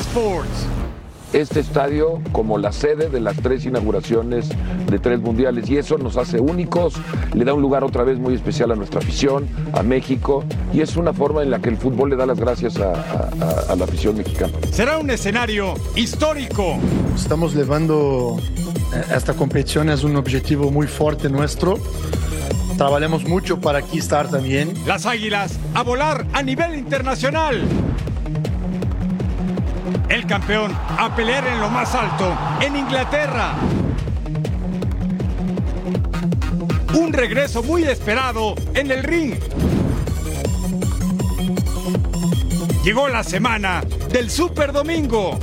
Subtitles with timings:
[0.00, 0.66] Sports.
[1.32, 4.48] Este estadio como la sede de las tres inauguraciones
[4.90, 6.94] de tres mundiales y eso nos hace únicos,
[7.34, 10.42] le da un lugar otra vez muy especial a nuestra afición, a México
[10.72, 13.72] y es una forma en la que el fútbol le da las gracias a, a-
[13.72, 14.52] a la afición mexicana.
[14.72, 16.78] Será un escenario histórico.
[17.14, 18.36] Estamos llevando
[18.92, 21.78] eh, esta competición, es un objetivo muy fuerte nuestro.
[22.76, 24.72] Trabajamos mucho para aquí estar también.
[24.84, 27.62] Las águilas a volar a nivel internacional.
[30.10, 33.54] El campeón a pelear en lo más alto en Inglaterra.
[36.94, 39.34] Un regreso muy esperado en el ring.
[42.82, 45.38] Llegó la semana del Super Domingo.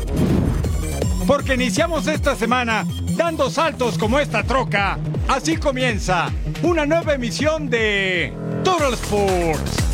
[1.26, 5.00] Porque iniciamos esta semana dando saltos como esta troca.
[5.30, 6.30] Así comienza
[6.62, 8.34] una nueva emisión de
[8.66, 9.87] Total Sports.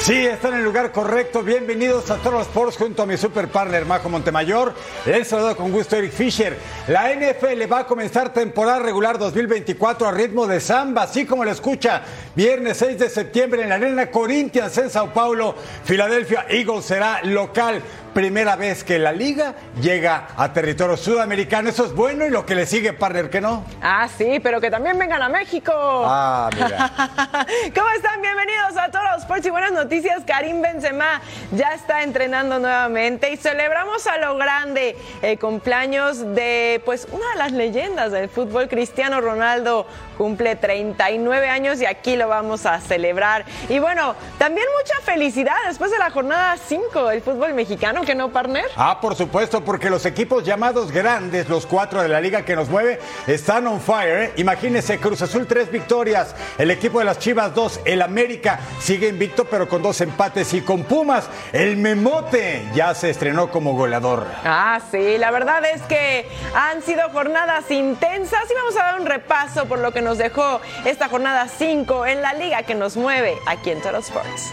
[0.00, 1.42] Sí, está en el lugar correcto.
[1.42, 4.72] Bienvenidos a Total Sports junto a mi super partner Majo Montemayor.
[5.04, 6.56] El saludo con gusto Eric Fisher.
[6.88, 11.50] La NFL va a comenzar temporada regular 2024 a ritmo de samba, así como lo
[11.50, 12.02] escucha.
[12.34, 15.54] Viernes 6 de septiembre en la Arena Corinthians en Sao Paulo.
[15.84, 17.82] Philadelphia Eagles será local.
[18.14, 21.68] Primera vez que la liga llega a territorio sudamericano.
[21.68, 23.64] Eso es bueno y lo que le sigue, partner, que no.
[23.80, 25.72] Ah, sí, pero que también vengan a México.
[25.72, 26.90] Ah, mira.
[27.74, 28.20] ¿Cómo están?
[28.20, 30.22] Bienvenidos a todos los sports y buenas noticias.
[30.26, 31.20] Karim Benzema
[31.52, 37.38] ya está entrenando nuevamente y celebramos a lo grande el cumpleaños de pues una de
[37.38, 39.86] las leyendas del fútbol, Cristiano Ronaldo.
[40.20, 43.46] Cumple 39 años y aquí lo vamos a celebrar.
[43.70, 48.30] Y bueno, también mucha felicidad después de la jornada 5 del fútbol mexicano, ¿que no,
[48.30, 48.66] partner?
[48.76, 52.68] Ah, por supuesto, porque los equipos llamados grandes, los cuatro de la liga que nos
[52.68, 54.24] mueve, están on fire.
[54.24, 54.32] ¿eh?
[54.36, 59.46] Imagínense, Cruz Azul tres victorias, el equipo de las Chivas dos, el América sigue invicto
[59.46, 64.26] pero con dos empates y con Pumas, el Memote ya se estrenó como goleador.
[64.44, 69.06] Ah, sí, la verdad es que han sido jornadas intensas y vamos a dar un
[69.06, 73.36] repaso por lo que nos dejó esta jornada 5 en la liga que nos mueve
[73.46, 74.52] aquí en Total Sports.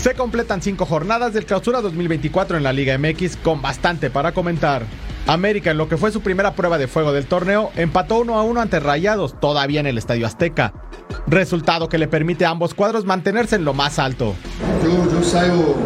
[0.00, 4.82] Se completan cinco jornadas del clausura 2024 en la Liga MX con bastante para comentar.
[5.26, 8.42] América, en lo que fue su primera prueba de fuego del torneo, empató 1 a
[8.42, 10.72] 1 ante Rayados, todavía en el Estadio Azteca.
[11.26, 14.34] Resultado que le permite a ambos cuadros mantenerse en lo más alto.
[14.82, 15.76] Yo, yo salgo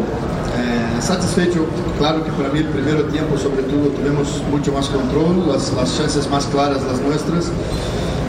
[0.57, 1.65] eh, satisfecho,
[1.97, 5.97] claro que para mí el primer tiempo sobre todo tuvimos mucho más control, las, las
[5.97, 7.51] chances más claras las nuestras,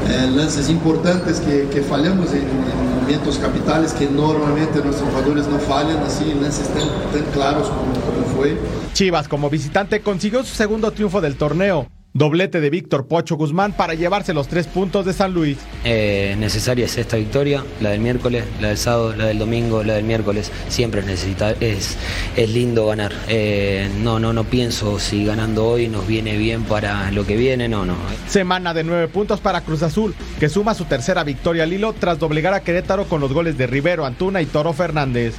[0.09, 5.59] eh, lances importantes que, que fallamos en, en momentos capitales que normalmente nuestros jugadores no
[5.59, 8.59] fallan, así lances tan, tan claros como fue.
[8.93, 11.87] Chivas, como visitante, consiguió su segundo triunfo del torneo.
[12.17, 15.59] Doblete de Víctor Pocho Guzmán para llevarse los tres puntos de San Luis.
[15.85, 19.97] Eh, necesaria es esta victoria, la del miércoles, la del sábado, la del domingo, la
[19.97, 20.51] del miércoles.
[20.71, 21.99] Siempre es, necesita, es,
[22.35, 23.13] es lindo ganar.
[23.29, 27.69] Eh, no, no, no pienso si ganando hoy nos viene bien para lo que viene,
[27.69, 27.97] no, no.
[28.27, 32.19] Semana de nueve puntos para Cruz Azul, que suma su tercera victoria al hilo tras
[32.19, 35.35] doblegar a Querétaro con los goles de Rivero, Antuna y Toro Fernández.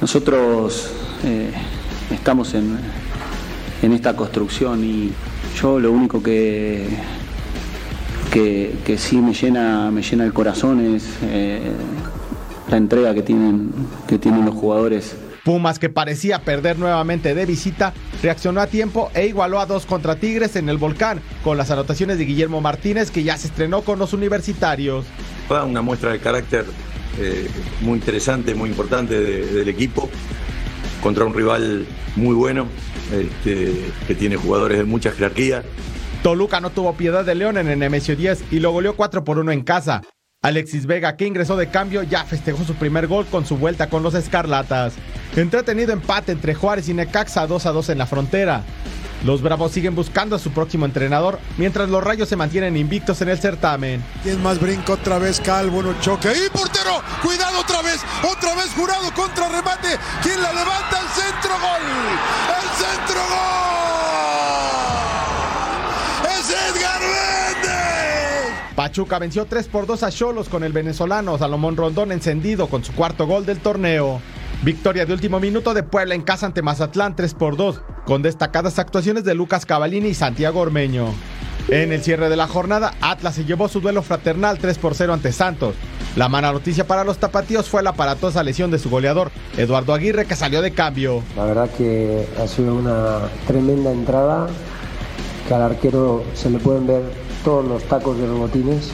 [0.00, 0.90] Nosotros
[1.24, 1.52] eh,
[2.12, 2.80] estamos en,
[3.80, 5.12] en esta construcción y
[5.60, 6.86] yo lo único que,
[8.32, 11.72] que, que sí me llena, me llena el corazón es eh,
[12.68, 13.72] la entrega que tienen,
[14.06, 15.16] que tienen los jugadores.
[15.44, 20.16] Pumas, que parecía perder nuevamente de visita, reaccionó a tiempo e igualó a dos contra
[20.16, 23.98] Tigres en el volcán, con las anotaciones de Guillermo Martínez, que ya se estrenó con
[23.98, 25.06] los universitarios.
[25.48, 26.66] Una muestra de carácter
[27.18, 27.48] eh,
[27.80, 30.10] muy interesante, muy importante de, del equipo,
[31.02, 32.66] contra un rival muy bueno,
[33.12, 35.62] este, que tiene jugadores de mucha jerarquía.
[36.22, 39.38] Toluca no tuvo piedad de León en el Nemesio 10 y lo goleó 4 por
[39.38, 40.02] 1 en casa.
[40.42, 44.02] Alexis Vega, que ingresó de cambio, ya festejó su primer gol con su vuelta con
[44.04, 44.94] los Escarlatas.
[45.34, 48.62] Entretenido empate entre Juárez y Necaxa 2 a 2 en la frontera.
[49.24, 53.28] Los Bravos siguen buscando a su próximo entrenador, mientras los Rayos se mantienen invictos en
[53.30, 54.04] el certamen.
[54.22, 55.40] ¿Quién más brinca otra vez?
[55.40, 56.28] Calvo, no choque.
[56.28, 57.02] ¡Y portero!
[57.22, 58.00] ¡Cuidado otra vez!
[58.22, 59.88] ¡Otra vez jurado contra remate!
[60.22, 61.00] ¿Quién la levanta?
[61.00, 61.82] ¡El centro gol!
[62.60, 63.48] ¡El centro gol!
[66.30, 68.74] ¡Es Edgar Méndez!
[68.76, 72.92] Pachuca venció 3 por 2 a Cholos con el venezolano Salomón Rondón encendido con su
[72.92, 74.20] cuarto gol del torneo.
[74.62, 78.78] Victoria de último minuto de Puebla en casa ante Mazatlán 3 por 2, con destacadas
[78.78, 81.14] actuaciones de Lucas Cavalini y Santiago Ormeño.
[81.68, 85.12] En el cierre de la jornada, Atlas se llevó su duelo fraternal 3 por 0
[85.12, 85.74] ante Santos.
[86.16, 90.24] La mala noticia para los tapatíos fue la aparatosa lesión de su goleador, Eduardo Aguirre,
[90.24, 91.22] que salió de cambio.
[91.36, 94.48] La verdad que ha sido una tremenda entrada,
[95.46, 97.02] que al arquero se le pueden ver
[97.44, 98.90] todos los tacos de los botines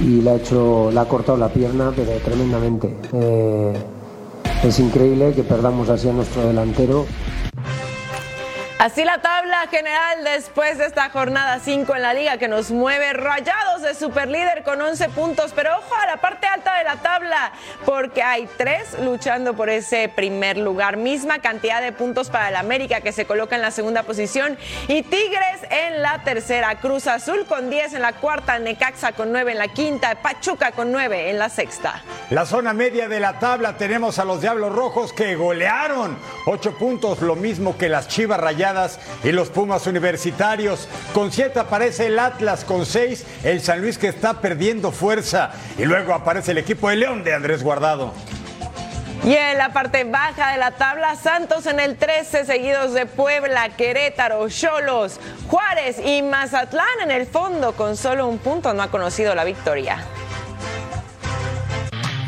[0.00, 2.96] y le ha, hecho, le ha cortado la pierna, pero tremendamente.
[3.12, 3.74] Eh,
[4.64, 7.06] es increíble que perdamos así a nuestro delantero.
[8.78, 13.14] Así la tabla general después de esta jornada 5 en la liga que nos mueve
[13.14, 17.52] rayados de superlíder con 11 puntos, pero ojo a la parte alta la tabla
[17.84, 23.00] porque hay tres luchando por ese primer lugar, misma cantidad de puntos para el América
[23.00, 24.56] que se coloca en la segunda posición
[24.86, 29.52] y Tigres en la tercera, Cruz Azul con 10 en la cuarta, Necaxa con 9
[29.52, 32.02] en la quinta, Pachuca con 9 en la sexta.
[32.30, 36.16] La zona media de la tabla tenemos a los Diablos Rojos que golearon
[36.46, 40.88] 8 puntos, lo mismo que las Chivas Rayadas y los Pumas Universitarios.
[41.12, 45.50] Con siete aparece el Atlas, con seis el San Luis que está perdiendo fuerza.
[45.78, 48.12] Y luego aparece el equipo de León de Andrés Guardado.
[49.24, 53.70] Y en la parte baja de la tabla, Santos en el 13, seguidos de Puebla,
[53.70, 55.18] Querétaro, Cholos,
[55.48, 59.98] Juárez y Mazatlán en el fondo, con solo un punto no ha conocido la victoria.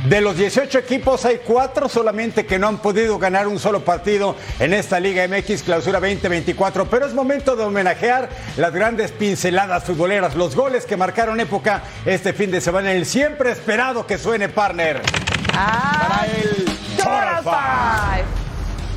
[0.09, 4.37] De los 18 equipos hay cuatro solamente que no han podido ganar un solo partido
[4.59, 10.35] en esta Liga MX Clausura 2024, pero es momento de homenajear las grandes pinceladas futboleras,
[10.35, 15.03] los goles que marcaron época este fin de semana, el siempre esperado que suene partner.
[15.53, 16.65] Ah, para el
[16.97, 18.25] Total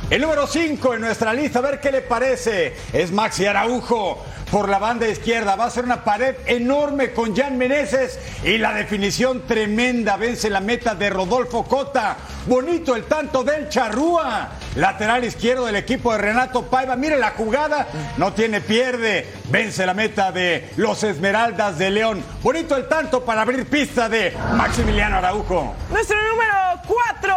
[0.08, 4.68] El número 5 en nuestra lista, a ver qué le parece, es Maxi Araujo por
[4.68, 5.56] la banda izquierda.
[5.56, 10.18] Va a ser una pared enorme con Jan Meneses y la definición tremenda.
[10.18, 12.18] Vence la meta de Rodolfo Cota.
[12.46, 14.50] Bonito el tanto del Charrúa.
[14.76, 16.96] Lateral izquierdo del equipo de Renato Paiva.
[16.96, 17.88] Mire la jugada.
[18.18, 19.26] No tiene pierde.
[19.48, 22.22] Vence la meta de los Esmeraldas de León.
[22.42, 25.74] Bonito el tanto para abrir pista de Maximiliano Araujo.
[25.88, 26.52] Nuestro número
[26.86, 27.34] 4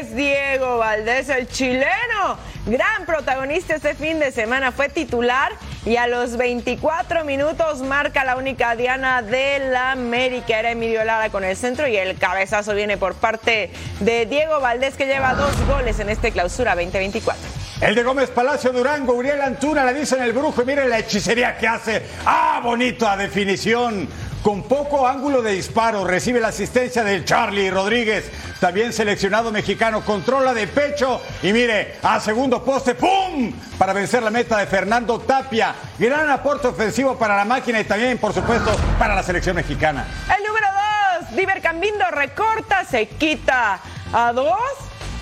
[0.00, 2.38] es Diego Valdés, el chileno.
[2.64, 4.72] Gran protagonista este fin de semana.
[4.72, 5.52] Fue titular
[5.86, 10.58] y a los 24 minutos marca la única diana de la América.
[10.58, 13.70] Era Emilio Lara con el centro y el cabezazo viene por parte
[14.00, 17.42] de Diego Valdés que lleva dos goles en este clausura 2024.
[17.80, 21.00] El de Gómez Palacio Durango, Uriel Antuna, le dice en el brujo y miren la
[21.00, 22.02] hechicería que hace.
[22.24, 24.08] ¡Ah, bonito a definición!
[24.44, 28.30] Con poco ángulo de disparo, recibe la asistencia del Charlie Rodríguez,
[28.60, 33.50] también seleccionado mexicano, controla de pecho y mire, a segundo poste, ¡pum!
[33.78, 35.74] Para vencer la meta de Fernando Tapia.
[35.98, 40.06] Gran aporte ofensivo para la máquina y también, por supuesto, para la selección mexicana.
[40.36, 43.80] El número dos, Diver Cambindo recorta, se quita
[44.12, 44.60] a dos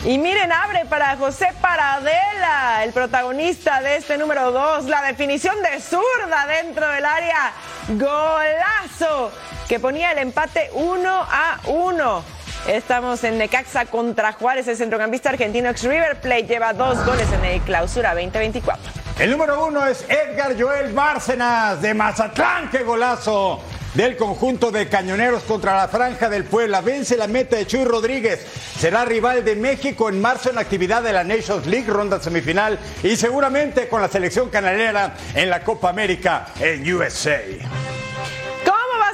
[0.04, 4.87] y miren, abre para José Paradela, el protagonista de este número 2.
[4.87, 7.52] La definición de zurda dentro del área.
[7.88, 9.31] Golazo
[9.69, 12.25] que ponía el empate 1 a 1.
[12.66, 14.66] Estamos en Necaxa contra Juárez.
[14.66, 18.93] El centrocampista argentino ex River Plate lleva dos goles en el clausura 2024.
[19.20, 22.70] El número uno es Edgar Joel Bárcenas de Mazatlán.
[22.70, 23.62] ¡Qué golazo!
[23.94, 26.80] Del conjunto de cañoneros contra la franja del Puebla.
[26.80, 28.44] Vence la meta de Chuy Rodríguez.
[28.78, 32.78] Será rival de México en marzo en la actividad de la Nations League, ronda semifinal,
[33.02, 37.40] y seguramente con la selección canalera en la Copa América en USA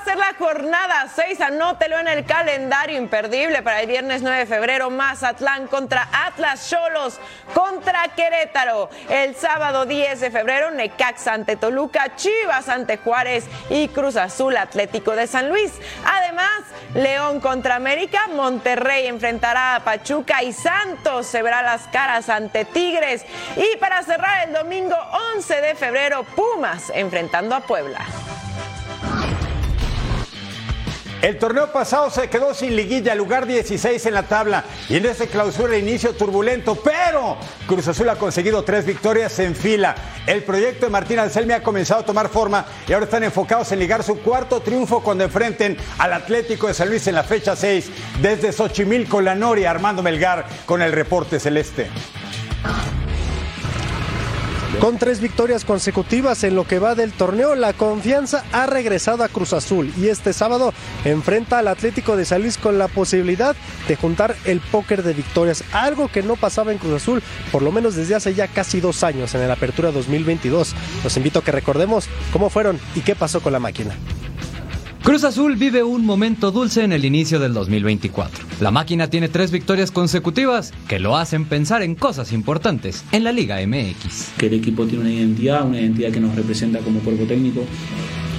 [0.09, 1.39] ser la jornada 6.
[1.43, 4.89] Anótelo en el calendario imperdible para el viernes 9 de febrero.
[4.89, 7.21] Mazatlán contra Atlas Cholos
[7.53, 8.89] contra Querétaro.
[9.11, 15.15] El sábado 10 de febrero, Necaxa ante Toluca, Chivas ante Juárez y Cruz Azul Atlético
[15.15, 15.73] de San Luis.
[16.07, 16.63] Además,
[16.95, 23.27] León contra América, Monterrey enfrentará a Pachuca y Santos se verá las caras ante Tigres.
[23.57, 24.97] Y para cerrar el domingo
[25.35, 28.07] 11 de febrero, Pumas enfrentando a Puebla.
[31.21, 35.27] El torneo pasado se quedó sin liguilla, lugar 16 en la tabla y en este
[35.27, 39.97] clausura inicio turbulento, pero Cruz Azul ha conseguido tres victorias en fila.
[40.29, 43.81] El proyecto de Martín Anselmi ha comenzado a tomar forma y ahora están enfocados en
[43.81, 47.91] ligar su cuarto triunfo cuando enfrenten al Atlético de San Luis en la fecha 6
[48.23, 51.91] desde Xochimilco, La Noria, Armando Melgar con el reporte celeste.
[54.81, 59.29] Con tres victorias consecutivas en lo que va del torneo, la confianza ha regresado a
[59.29, 60.73] Cruz Azul y este sábado
[61.05, 63.57] enfrenta al Atlético de San con la posibilidad
[63.89, 67.73] de juntar el póker de victorias, algo que no pasaba en Cruz Azul por lo
[67.73, 70.75] menos desde hace ya casi dos años en la Apertura 2022.
[71.03, 73.97] Los invito a que recordemos cómo fueron y qué pasó con la máquina.
[75.03, 78.45] Cruz Azul vive un momento dulce en el inicio del 2024.
[78.61, 83.33] La máquina tiene tres victorias consecutivas que lo hacen pensar en cosas importantes en la
[83.33, 84.33] Liga MX.
[84.37, 87.65] Que el equipo tiene una identidad, una identidad que nos representa como cuerpo técnico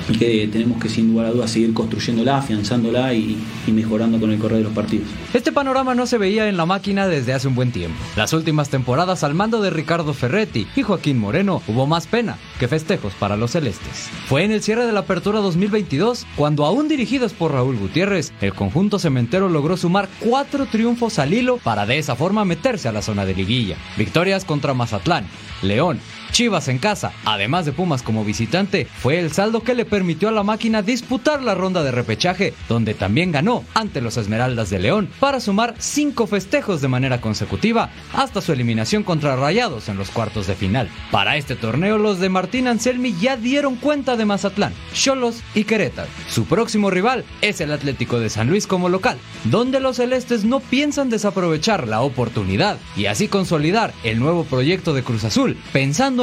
[0.10, 3.38] y que tenemos que sin lugar a dudas seguir construyéndola, afianzándola y,
[3.68, 5.08] mejorando con el correr de los partidos.
[5.34, 7.98] Este panorama no se veía en la máquina desde hace un buen tiempo.
[8.16, 12.68] Las últimas temporadas al mando de Ricardo Ferretti y Joaquín Moreno hubo más pena que
[12.68, 14.10] festejos para los celestes.
[14.28, 18.54] Fue en el cierre de la apertura 2022 cuando aún dirigidos por Raúl Gutiérrez, el
[18.54, 23.04] conjunto cementero logró sumar cuatro triunfos al hilo para de esa forma meterse a la
[23.04, 23.78] zona de liguilla.
[23.98, 25.26] Victorias contra Mazatlán,
[25.62, 26.00] León,
[26.32, 30.32] Chivas en casa, además de Pumas como visitante, fue el saldo que le permitió a
[30.32, 35.10] la máquina disputar la ronda de repechaje, donde también ganó ante los Esmeraldas de León
[35.20, 40.48] para sumar cinco festejos de manera consecutiva hasta su eliminación contra Rayados en los cuartos
[40.48, 40.90] de final.
[41.12, 46.10] Para este torneo, los de Martín Anselmi ya dieron cuenta de Mazatlán, Cholos y Querétaro.
[46.30, 50.60] Su próximo rival es el Atlético de San Luis como local, donde los celestes no
[50.60, 55.58] piensan desaprovechar la oportunidad y así consolidar el nuevo proyecto de Cruz Azul,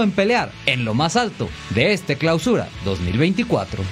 [0.03, 3.83] en pelear en lo más alto de este clausura 2024.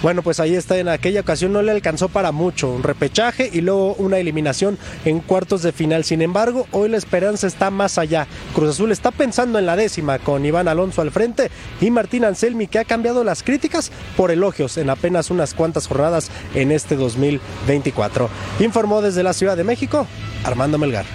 [0.00, 3.62] Bueno, pues ahí está, en aquella ocasión no le alcanzó para mucho, un repechaje y
[3.62, 6.04] luego una eliminación en cuartos de final.
[6.04, 8.28] Sin embargo, hoy la esperanza está más allá.
[8.54, 12.68] Cruz Azul está pensando en la décima con Iván Alonso al frente y Martín Anselmi
[12.68, 18.30] que ha cambiado las críticas por elogios en apenas unas cuantas jornadas en este 2024.
[18.60, 20.06] Informó desde la Ciudad de México
[20.44, 21.06] Armando Melgar.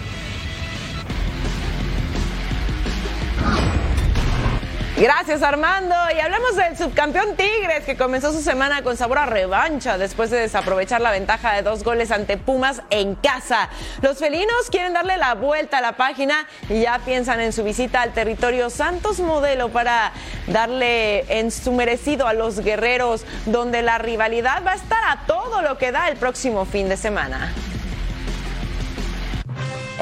[5.04, 5.94] Gracias Armando.
[6.16, 10.40] Y hablamos del subcampeón Tigres que comenzó su semana con sabor a revancha después de
[10.40, 13.68] desaprovechar la ventaja de dos goles ante Pumas en casa.
[14.02, 18.02] Los felinos quieren darle la vuelta a la página y ya piensan en su visita
[18.02, 20.14] al territorio Santos Modelo para
[20.48, 25.62] darle en su merecido a los guerreros donde la rivalidad va a estar a todo
[25.62, 27.52] lo que da el próximo fin de semana.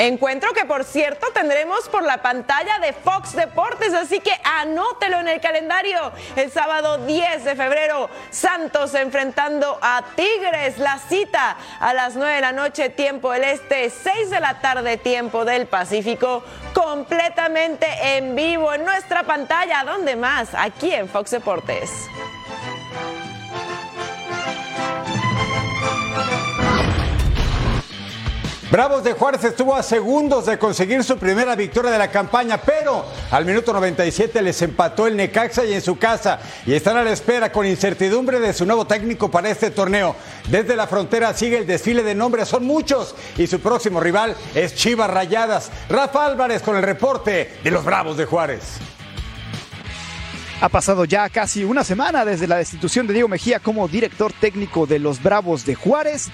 [0.01, 5.27] Encuentro que por cierto tendremos por la pantalla de Fox Deportes, así que anótelo en
[5.27, 6.11] el calendario.
[6.35, 10.79] El sábado 10 de febrero, Santos enfrentando a Tigres.
[10.79, 14.97] La cita a las 9 de la noche, tiempo del Este, 6 de la tarde,
[14.97, 16.43] tiempo del Pacífico,
[16.73, 17.85] completamente
[18.17, 19.83] en vivo en nuestra pantalla.
[19.83, 20.49] ¿Dónde más?
[20.55, 21.91] Aquí en Fox Deportes.
[28.71, 33.05] Bravos de Juárez estuvo a segundos de conseguir su primera victoria de la campaña, pero
[33.29, 37.11] al minuto 97 les empató el Necaxa y en su casa y están a la
[37.11, 40.15] espera con incertidumbre de su nuevo técnico para este torneo.
[40.47, 44.73] Desde la frontera sigue el desfile de nombres, son muchos y su próximo rival es
[44.73, 45.69] Chivas Rayadas.
[45.89, 48.77] Rafa Álvarez con el reporte de los Bravos de Juárez.
[50.61, 54.85] Ha pasado ya casi una semana desde la destitución de Diego Mejía como director técnico
[54.85, 56.29] de los Bravos de Juárez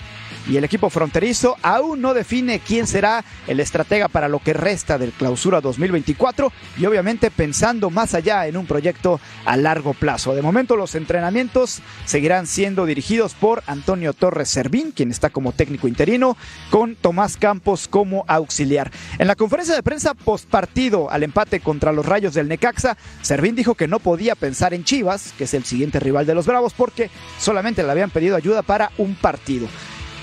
[0.49, 4.97] y el equipo fronterizo aún no define quién será el estratega para lo que resta
[4.97, 10.35] del clausura 2024 y obviamente pensando más allá en un proyecto a largo plazo.
[10.35, 15.87] De momento los entrenamientos seguirán siendo dirigidos por Antonio Torres Servín, quien está como técnico
[15.87, 16.37] interino,
[16.69, 18.91] con Tomás Campos como auxiliar.
[19.19, 23.55] En la conferencia de prensa post partido al empate contra los Rayos del Necaxa, Servín
[23.55, 26.73] dijo que no podía pensar en Chivas, que es el siguiente rival de los Bravos,
[26.73, 29.67] porque solamente le habían pedido ayuda para un partido.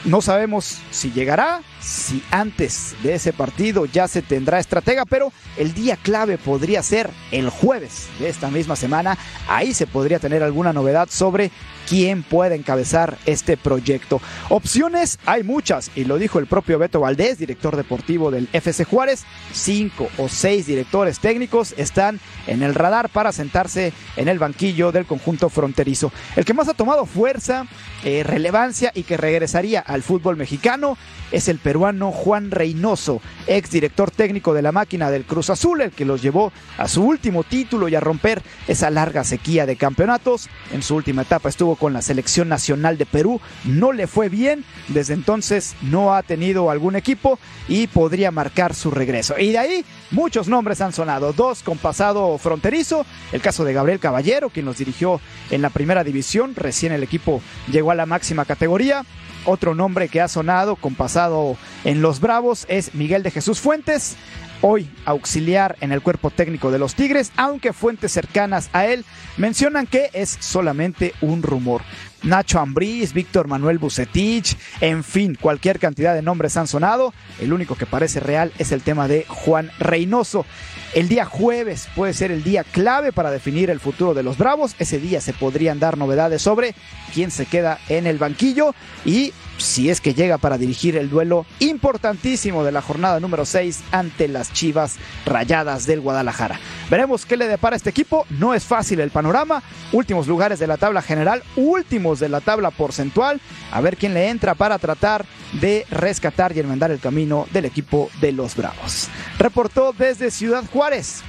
[0.04, 5.72] No sabemos si llegará, si antes de ese partido ya se tendrá estratega, pero el
[5.72, 9.16] día clave podría ser el jueves de esta misma semana.
[9.48, 11.50] Ahí se podría tener alguna novedad sobre
[11.88, 14.20] quién puede encabezar este proyecto.
[14.48, 19.24] Opciones hay muchas, y lo dijo el propio Beto Valdés, director deportivo del FC Juárez.
[19.52, 25.06] Cinco o seis directores técnicos están en el radar para sentarse en el banquillo del
[25.06, 26.12] conjunto fronterizo.
[26.36, 27.66] El que más ha tomado fuerza,
[28.04, 30.96] eh, relevancia y que regresaría al fútbol mexicano
[31.32, 35.90] es el peruano Juan Reynoso, ex director técnico de la máquina del Cruz Azul, el
[35.90, 40.48] que los llevó a su último título y a romper esa larga sequía de campeonatos.
[40.72, 44.64] En su última etapa estuvo con la selección nacional de Perú, no le fue bien,
[44.88, 47.38] desde entonces no ha tenido algún equipo
[47.68, 49.38] y podría marcar su regreso.
[49.38, 54.00] Y de ahí muchos nombres han sonado, dos con pasado fronterizo, el caso de Gabriel
[54.00, 58.44] Caballero, quien los dirigió en la primera división, recién el equipo llegó a la máxima
[58.44, 59.04] categoría.
[59.46, 64.16] Otro nombre que ha sonado con pasado en los Bravos es Miguel de Jesús Fuentes,
[64.60, 69.04] hoy auxiliar en el cuerpo técnico de los Tigres, aunque fuentes cercanas a él
[69.36, 71.82] mencionan que es solamente un rumor.
[72.22, 77.12] Nacho Ambriz, Víctor Manuel Bucetich, en fin, cualquier cantidad de nombres han sonado.
[77.38, 80.46] El único que parece real es el tema de Juan Reynoso.
[80.94, 84.74] El día jueves puede ser el día clave para definir el futuro de los Bravos.
[84.78, 86.74] Ese día se podrían dar novedades sobre
[87.12, 91.46] quién se queda en el banquillo y si es que llega para dirigir el duelo
[91.58, 94.96] importantísimo de la jornada número 6 ante las Chivas
[95.26, 96.58] Rayadas del Guadalajara.
[96.90, 98.26] Veremos qué le depara este equipo.
[98.30, 99.62] No es fácil el panorama.
[99.92, 103.40] Últimos lugares de la tabla general, últimos de la tabla porcentual.
[103.72, 105.24] A ver quién le entra para tratar
[105.60, 109.08] de rescatar y enmendar el camino del equipo de los Bravos.
[109.38, 111.22] Reportó desde Ciudad Juárez,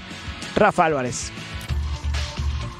[0.56, 1.32] Rafa Álvarez.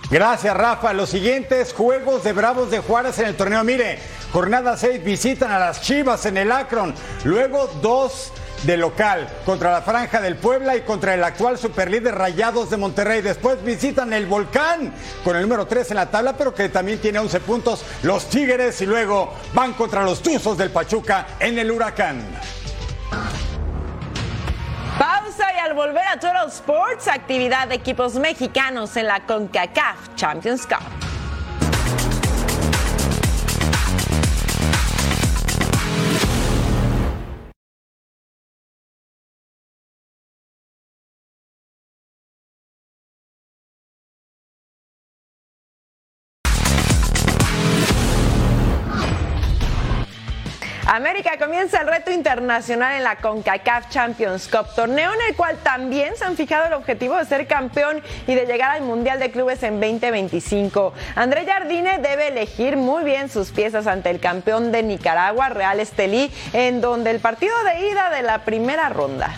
[0.10, 0.94] Gracias, Rafa.
[0.94, 3.64] Los siguientes juegos de Bravos de Juárez en el torneo.
[3.64, 3.98] Mire,
[4.32, 6.94] jornada 6 visitan a las Chivas en el Akron.
[7.24, 8.32] Luego dos
[8.64, 13.22] de local contra la Franja del Puebla y contra el actual superlíder Rayados de Monterrey.
[13.22, 14.94] Después visitan el Volcán
[15.24, 17.84] con el número 3 en la tabla, pero que también tiene 11 puntos.
[18.04, 22.24] Los Tigres y luego van contra los Tuzos del Pachuca en el Huracán.
[25.36, 30.66] Pausa y al volver a Total Sports, actividad de equipos mexicanos en la CONCACAF Champions
[30.66, 31.25] Cup.
[50.96, 56.16] América comienza el reto internacional en la CONCACAF Champions Cup, torneo en el cual también
[56.16, 59.62] se han fijado el objetivo de ser campeón y de llegar al Mundial de Clubes
[59.64, 60.94] en 2025.
[61.16, 66.32] André Jardine debe elegir muy bien sus piezas ante el campeón de Nicaragua, Real Estelí,
[66.54, 69.36] en donde el partido de ida de la primera ronda.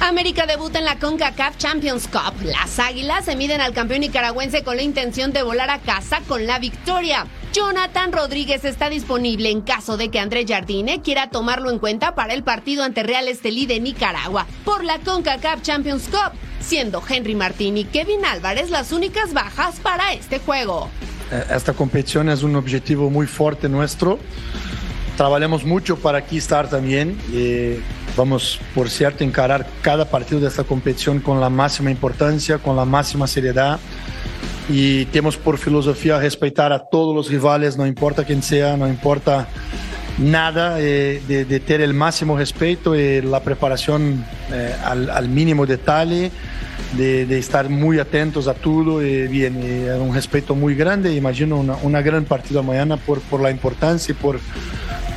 [0.00, 2.34] América debuta en la CONCACAF Champions Cup.
[2.42, 6.46] Las Águilas se miden al campeón nicaragüense con la intención de volar a casa con
[6.46, 7.26] la victoria.
[7.52, 12.32] Jonathan Rodríguez está disponible en caso de que Andrés Jardine quiera tomarlo en cuenta para
[12.32, 17.76] el partido ante Real Estelí de Nicaragua por la CONCACAF Champions Cup, siendo Henry Martín
[17.76, 20.88] y Kevin Álvarez las únicas bajas para este juego.
[21.30, 24.18] Eh, esta competición es un objetivo muy fuerte nuestro.
[25.18, 27.18] Trabajamos mucho para aquí estar también.
[27.34, 27.82] Eh,
[28.16, 32.84] vamos, por cierto, encarar cada partido de esta competición con la máxima importancia, con la
[32.84, 33.78] máxima seriedad.
[34.68, 39.48] Y tenemos por filosofía respetar a todos los rivales, no importa quién sea, no importa
[40.18, 46.30] nada, eh, de, de, tener el máximo respeto y la preparación eh, al, mínimo detalle,
[46.96, 49.04] de, estar muy atentos a todo.
[49.04, 49.56] Y bien,
[50.00, 51.14] un respeto muy grande.
[51.14, 54.38] Imagino una, gran partida mañana por la importancia y por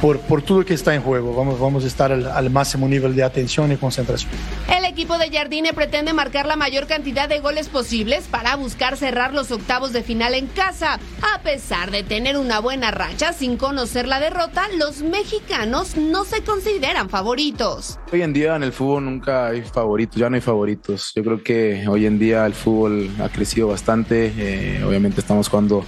[0.02, 1.34] por, por todo lo que está en juego.
[1.36, 4.32] Vamos, vamos a estar al, al, máximo nivel de atención y concentración.
[4.76, 9.34] El equipo de Jardine pretende marcar la mayor cantidad de goles posibles para buscar cerrar
[9.34, 11.00] los octavos de final en casa.
[11.34, 16.44] A pesar de tener una buena racha sin conocer la derrota, los mexicanos no se
[16.44, 18.00] consideran favoritos.
[18.12, 21.12] Hoy en día en el fútbol nunca hay favoritos, ya no hay favoritos.
[21.16, 24.34] Yo creo que hoy en día el fútbol ha crecido bastante.
[24.38, 25.84] Eh, obviamente estamos jugando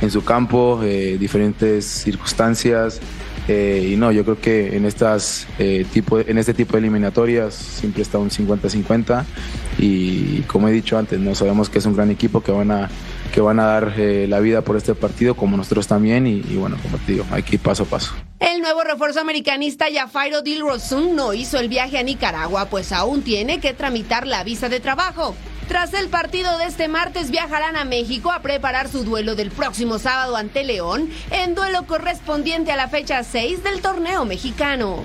[0.00, 3.00] en su campo, eh, diferentes circunstancias.
[3.48, 7.54] Eh, y no, yo creo que en, estas, eh, tipo, en este tipo de eliminatorias
[7.54, 9.24] siempre está un 50-50
[9.78, 12.88] y como he dicho antes, no sabemos que es un gran equipo que van a,
[13.34, 16.76] que van a dar eh, la vida por este partido como nosotros también y, bueno,
[16.82, 18.14] como te digo, hay que ir paso a paso.
[18.38, 23.60] El nuevo refuerzo americanista Yafairo Dilrosun no hizo el viaje a Nicaragua, pues aún tiene
[23.60, 25.34] que tramitar la visa de trabajo.
[25.68, 29.98] Tras el partido de este martes viajarán a México a preparar su duelo del próximo
[29.98, 35.04] sábado ante León, en duelo correspondiente a la fecha 6 del torneo mexicano.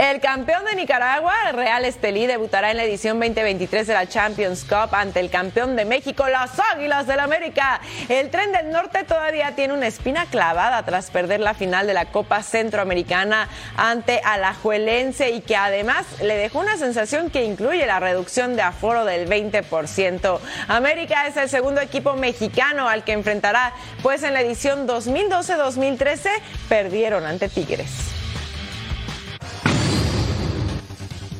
[0.00, 4.94] El campeón de Nicaragua, Real Estelí, debutará en la edición 2023 de la Champions Cup
[4.94, 7.82] ante el campeón de México, las Águilas del América.
[8.08, 12.06] El tren del norte todavía tiene una espina clavada tras perder la final de la
[12.06, 18.56] Copa Centroamericana ante Alajuelense y que además le dejó una sensación que incluye la reducción
[18.56, 20.38] de aforo del 20%.
[20.68, 26.30] América es el segundo equipo mexicano al que enfrentará, pues en la edición 2012-2013
[26.70, 28.09] perdieron ante Tigres.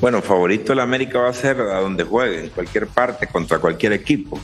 [0.00, 3.92] Bueno, favorito el América va a ser a donde juegue, en cualquier parte, contra cualquier
[3.92, 4.40] equipo.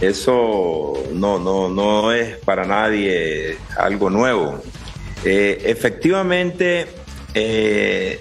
[0.00, 4.60] Eso no, no, no es para nadie algo nuevo.
[5.24, 6.88] Eh, efectivamente,
[7.34, 8.20] eh,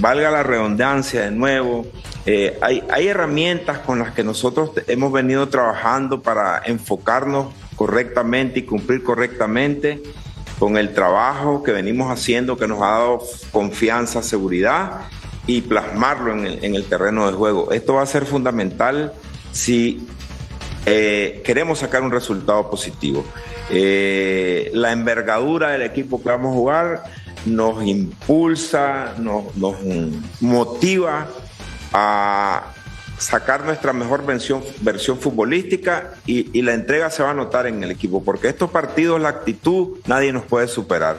[0.00, 1.86] valga la redundancia de nuevo,
[2.24, 8.62] eh, hay, hay herramientas con las que nosotros hemos venido trabajando para enfocarnos correctamente y
[8.62, 10.02] cumplir correctamente.
[10.58, 13.22] con el trabajo que venimos haciendo, que nos ha dado
[13.52, 15.02] confianza, seguridad
[15.46, 17.70] y plasmarlo en el, en el terreno de juego.
[17.72, 19.12] Esto va a ser fundamental
[19.52, 20.06] si
[20.86, 23.24] eh, queremos sacar un resultado positivo.
[23.70, 27.02] Eh, la envergadura del equipo que vamos a jugar
[27.44, 29.44] nos impulsa, nos,
[30.40, 31.26] motiva
[31.92, 32.72] a
[33.18, 37.82] sacar nuestra mejor versión, versión futbolística y, y la entrega se va a notar en
[37.82, 41.16] el equipo, porque estos partidos, la actitud, nadie nos puede superar.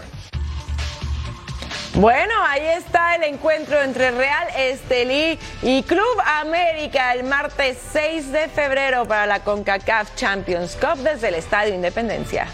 [1.99, 8.47] Bueno, ahí está el encuentro entre Real Estelí y Club América el martes 6 de
[8.49, 12.45] febrero para la CONCACAF Champions Cup desde el Estadio Independencia.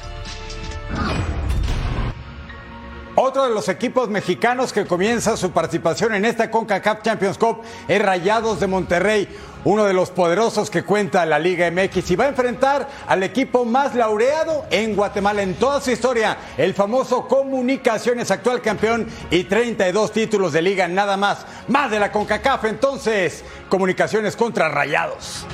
[3.16, 8.02] Otro de los equipos mexicanos que comienza su participación en esta CONCACAF Champions Cup es
[8.02, 9.28] Rayados de Monterrey,
[9.66, 13.66] uno de los poderosos que cuenta la Liga MX y va a enfrentar al equipo
[13.66, 20.12] más laureado en Guatemala en toda su historia, el famoso Comunicaciones, actual campeón y 32
[20.12, 25.46] títulos de liga nada más, más de la CONCACAF entonces, Comunicaciones contra Rayados.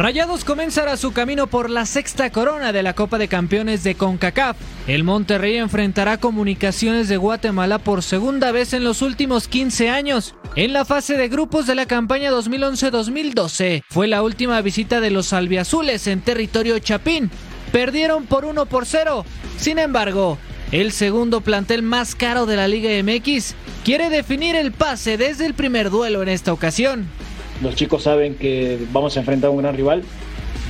[0.00, 4.56] Rayados comenzará su camino por la sexta corona de la Copa de Campeones de CONCACAF.
[4.86, 10.34] El Monterrey enfrentará Comunicaciones de Guatemala por segunda vez en los últimos 15 años.
[10.56, 15.34] En la fase de grupos de la campaña 2011-2012 fue la última visita de los
[15.34, 17.30] albiazules en territorio chapín.
[17.70, 19.26] Perdieron por 1 por 0.
[19.58, 20.38] Sin embargo,
[20.72, 25.52] el segundo plantel más caro de la Liga MX quiere definir el pase desde el
[25.52, 27.06] primer duelo en esta ocasión.
[27.62, 30.02] Los chicos saben que vamos a enfrentar a un gran rival,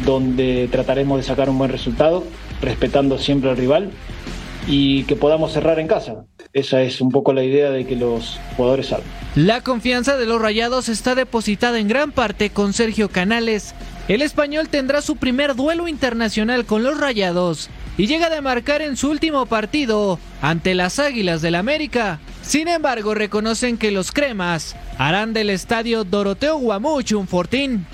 [0.04, 2.24] donde trataremos de sacar un buen resultado,
[2.60, 3.90] respetando siempre al rival
[4.66, 6.24] y que podamos cerrar en casa.
[6.52, 9.08] Esa es un poco la idea de que los jugadores salgan.
[9.36, 13.74] La confianza de los Rayados está depositada en gran parte con Sergio Canales.
[14.08, 18.96] El español tendrá su primer duelo internacional con los Rayados y llega de marcar en
[18.96, 22.18] su último partido ante las Águilas del América.
[22.50, 27.86] Sin embargo, reconocen que los cremas harán del estadio Doroteo Guamuch un fortín.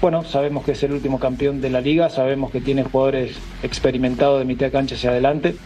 [0.00, 4.38] Bueno, sabemos que es el último campeón de la liga, sabemos que tiene jugadores experimentados
[4.38, 5.56] de mitad de cancha hacia adelante.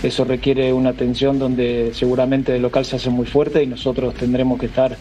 [0.00, 4.60] Eso requiere una atención donde seguramente el local se hace muy fuerte y nosotros tendremos
[4.60, 4.96] que estar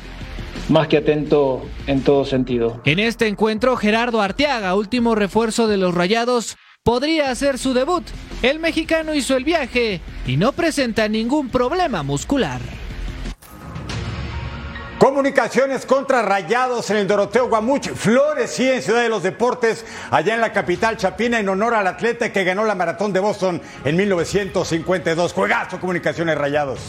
[0.67, 2.81] más que atentos en todo sentido.
[2.85, 8.05] En este encuentro, Gerardo Arteaga, último refuerzo de los Rayados, podría hacer su debut.
[8.41, 12.59] El mexicano hizo el viaje y no presenta ningún problema muscular.
[14.97, 17.89] Comunicaciones contra Rayados en el Doroteo Guamuch.
[17.89, 21.87] Flores sí en Ciudad de los Deportes, allá en la capital chapina, en honor al
[21.87, 25.33] atleta que ganó la maratón de Boston en 1952.
[25.33, 26.79] Juegazo Comunicaciones Rayados.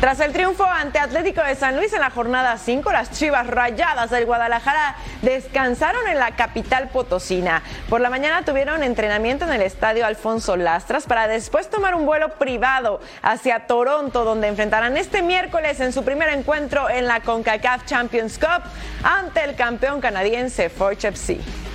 [0.00, 4.08] Tras el triunfo ante Atlético de San Luis en la jornada 5, las Chivas Rayadas
[4.08, 7.62] del Guadalajara descansaron en la capital potosina.
[7.90, 12.30] Por la mañana tuvieron entrenamiento en el estadio Alfonso Lastras para después tomar un vuelo
[12.38, 18.38] privado hacia Toronto, donde enfrentarán este miércoles en su primer encuentro en la CONCACAF Champions
[18.38, 18.62] Cup
[19.02, 21.69] ante el campeón canadiense Forge FC.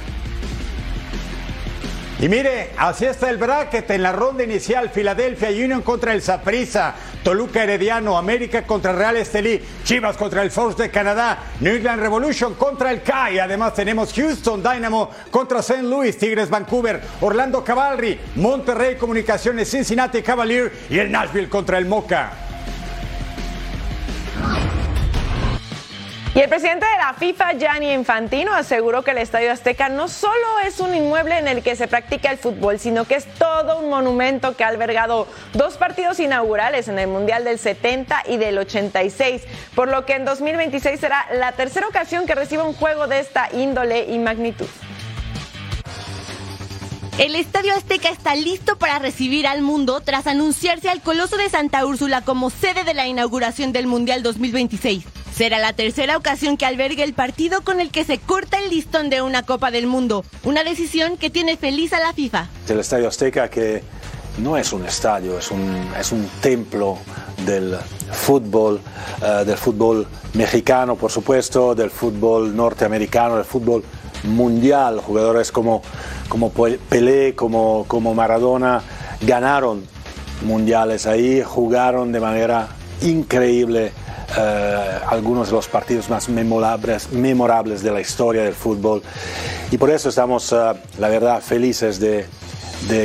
[2.25, 4.89] Y mire, así está el bracket en la ronda inicial.
[4.89, 10.81] Filadelfia Union contra el Saprissa, Toluca Herediano, América contra Real Estelí, Chivas contra el Force
[10.81, 13.38] de Canadá, New England Revolution contra el CAI.
[13.38, 15.83] Además tenemos Houston Dynamo contra St.
[15.83, 22.31] Louis, Tigres Vancouver, Orlando Cavalry, Monterrey Comunicaciones, Cincinnati Cavalier y el Nashville contra el Moca.
[26.36, 30.60] Y el presidente de la FIFA, Gianni Infantino, aseguró que el Estadio Azteca no solo
[30.67, 33.89] es un inmueble en el que se practica el fútbol, sino que es todo un
[33.89, 39.43] monumento que ha albergado dos partidos inaugurales en el Mundial del 70 y del 86,
[39.76, 43.48] por lo que en 2026 será la tercera ocasión que reciba un juego de esta
[43.54, 44.67] índole y magnitud.
[47.17, 51.86] El Estadio Azteca está listo para recibir al mundo tras anunciarse al Coloso de Santa
[51.86, 55.06] Úrsula como sede de la inauguración del Mundial 2026.
[55.36, 59.10] Será la tercera ocasión que albergue el partido con el que se corta el listón
[59.10, 62.48] de una Copa del Mundo, una decisión que tiene feliz a la FIFA.
[62.69, 63.84] El Estadio Azteca que
[64.38, 66.98] no es un estadio, es un, es un templo
[67.45, 67.76] del
[68.13, 68.80] fútbol,
[69.21, 73.84] uh, del fútbol mexicano, por supuesto, del fútbol norteamericano, del fútbol
[74.24, 75.02] mundial.
[75.02, 75.82] Jugadores como,
[76.30, 78.82] como Pelé, como, como Maradona
[79.19, 79.86] ganaron
[80.45, 82.69] mundiales ahí, jugaron de manera
[83.02, 83.91] increíble
[84.38, 89.01] Uh, algunos de los partidos más memorables, memorables, de la historia del fútbol.
[89.71, 92.27] Y por eso estamos, uh, la verdad, felices de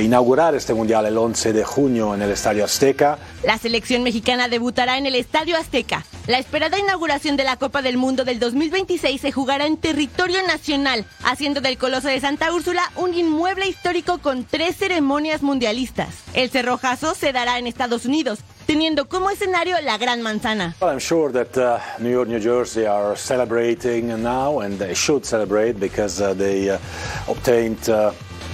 [0.02, 3.18] inaugurar este mundial el 11 de junio en el Estadio Azteca.
[3.44, 6.04] La selección mexicana debutará en el Estadio Azteca.
[6.26, 11.06] La esperada inauguración de la Copa del Mundo del 2026 se jugará en territorio nacional,
[11.24, 16.08] haciendo del Coloso de Santa Úrsula un inmueble histórico con tres ceremonias mundialistas.
[16.34, 20.76] El cerrojazo se dará en Estados Unidos, teniendo como escenario la Gran Manzana.
[20.80, 25.26] Well, I'm sure that uh, New York, New Jersey are celebrating now, and they should
[25.26, 26.78] celebrate because uh, they uh,
[27.26, 28.12] obtained uh,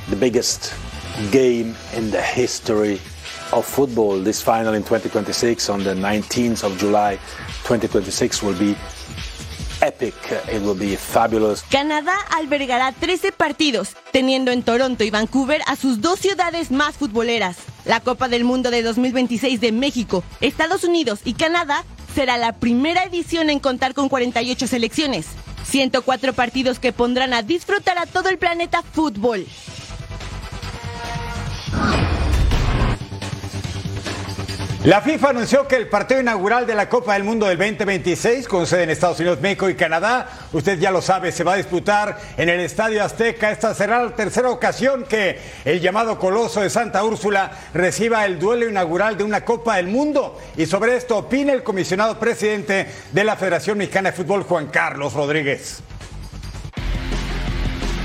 [0.09, 0.73] the biggest
[1.31, 2.99] game in the history
[3.53, 4.19] of football.
[4.19, 7.17] This final in 2026 on the 19th of July
[7.65, 8.75] 2026 will be
[9.83, 10.15] epic.
[10.51, 11.63] It will be fabulous.
[11.69, 17.76] Canadá albergará 13 partidos, teniendo en Toronto y Vancouver a sus dos ciudades más futboleras.
[17.87, 21.85] La Copa del Mundo de 2026 de México, Estados Unidos y Canadá
[22.17, 25.27] será la primera edición en contar con 48 selecciones.
[25.65, 29.47] 104 partidos que pondrán a disfrutar a todo el planeta fútbol.
[34.87, 38.69] La FIFA anunció que el partido inaugural de la Copa del Mundo del 2026, con
[38.69, 42.17] sede en Estados Unidos, México y Canadá, usted ya lo sabe, se va a disputar
[42.37, 43.51] en el Estadio Azteca.
[43.51, 48.69] Esta será la tercera ocasión que el llamado Coloso de Santa Úrsula reciba el duelo
[48.69, 50.39] inaugural de una Copa del Mundo.
[50.57, 55.15] Y sobre esto opina el comisionado presidente de la Federación Mexicana de Fútbol, Juan Carlos
[55.15, 55.83] Rodríguez.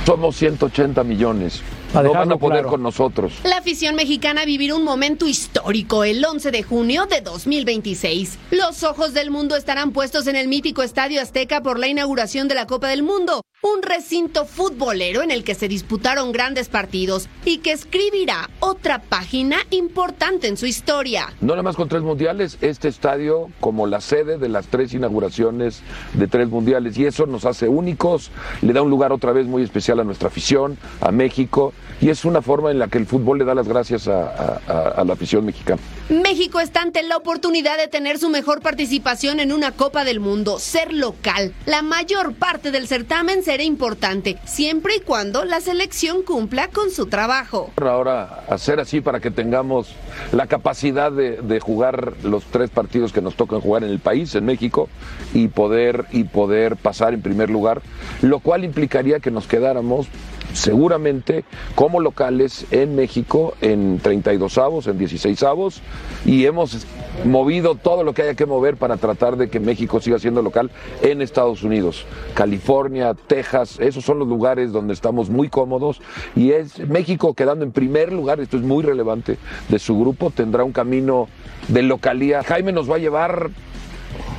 [0.03, 1.61] Somos 180 millones.
[1.93, 3.33] No van a poder con nosotros.
[3.43, 8.39] La afición mexicana vivirá un momento histórico el 11 de junio de 2026.
[8.51, 12.55] Los ojos del mundo estarán puestos en el mítico Estadio Azteca por la inauguración de
[12.55, 17.57] la Copa del Mundo, un recinto futbolero en el que se disputaron grandes partidos y
[17.57, 21.33] que escribirá otra página importante en su historia.
[21.41, 25.81] No nada más con tres mundiales, este estadio como la sede de las tres inauguraciones
[26.13, 29.61] de tres mundiales y eso nos hace únicos, le da un lugar otra vez muy
[29.61, 33.37] especial a nuestra afición, a México y es una forma en la que el fútbol
[33.39, 34.23] le da las gracias a,
[34.67, 35.79] a- a la afición mexicana.
[36.09, 40.59] México está ante la oportunidad de tener su mejor participación en una Copa del Mundo,
[40.59, 41.53] ser local.
[41.65, 47.05] La mayor parte del certamen será importante, siempre y cuando la selección cumpla con su
[47.07, 47.71] trabajo.
[47.77, 49.89] Ahora hacer así para que tengamos
[50.31, 54.33] la capacidad de, de jugar los tres partidos que nos tocan jugar en el país,
[54.35, 54.89] en México,
[55.33, 57.81] y poder, y poder pasar en primer lugar,
[58.21, 60.07] lo cual implicaría que nos quedáramos
[60.53, 61.43] seguramente
[61.75, 65.81] como locales en México en 32 avos, en 16 avos,
[66.25, 66.85] y hemos
[67.25, 70.71] movido todo lo que haya que mover para tratar de que México siga siendo local
[71.01, 72.05] en Estados Unidos.
[72.33, 76.01] California, Texas, esos son los lugares donde estamos muy cómodos
[76.35, 79.37] y es México quedando en primer lugar, esto es muy relevante,
[79.69, 81.27] de su grupo, tendrá un camino
[81.67, 82.43] de localía.
[82.43, 83.49] Jaime nos va a llevar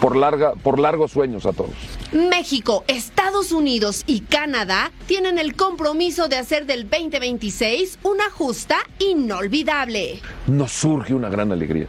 [0.02, 1.70] por, larga, por largos sueños a todos.
[2.10, 10.20] México, Estados Unidos y Canadá tienen el compromiso de hacer del 2026 una justa inolvidable.
[10.48, 11.86] Nos surge una gran alegría.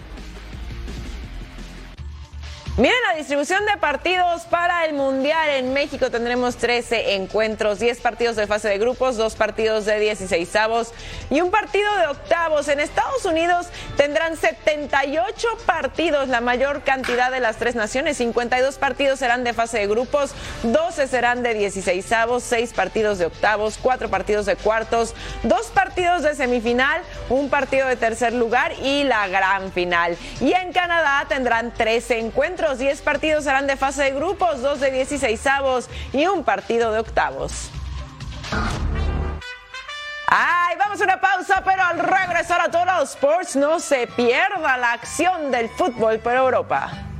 [2.75, 5.47] Miren la distribución de partidos para el Mundial.
[5.51, 10.55] En México tendremos 13 encuentros, 10 partidos de fase de grupos, 2 partidos de 16
[10.55, 10.91] avos
[11.29, 12.67] y un partido de octavos.
[12.69, 18.17] En Estados Unidos tendrán 78 partidos, la mayor cantidad de las tres naciones.
[18.17, 20.33] 52 partidos serán de fase de grupos,
[20.63, 26.23] 12 serán de 16 avos, 6 partidos de octavos, 4 partidos de cuartos, 2 partidos
[26.23, 30.17] de semifinal, un partido de tercer lugar y la gran final.
[30.41, 34.91] Y en Canadá tendrán 13 encuentros, 10 partidos serán de fase de grupos, 2 de
[34.91, 37.69] 16 avos y un partido de octavos.
[40.28, 44.93] Ay, vamos a una pausa, pero al regresar a Total Sports no se pierda la
[44.93, 47.12] acción del fútbol por Europa.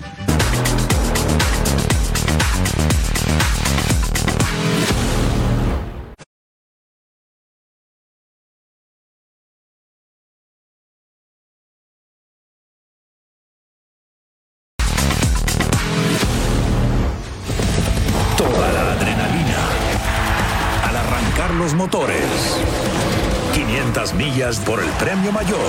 [24.54, 25.60] 500 millas por el premio mayor.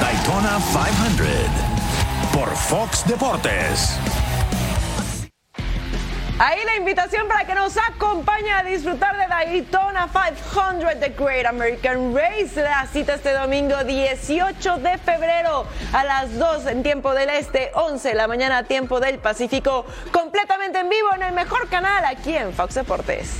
[0.00, 1.28] Daytona 500
[2.32, 3.98] por Fox Deportes.
[6.40, 12.14] Ahí la invitación para que nos acompañe a disfrutar de Daytona 500 The Great American
[12.14, 12.60] Race.
[12.62, 18.10] La cita este domingo 18 de febrero a las 2 en tiempo del este, 11
[18.10, 22.52] de la mañana tiempo del Pacífico, completamente en vivo en el mejor canal aquí en
[22.52, 23.38] Fox Deportes.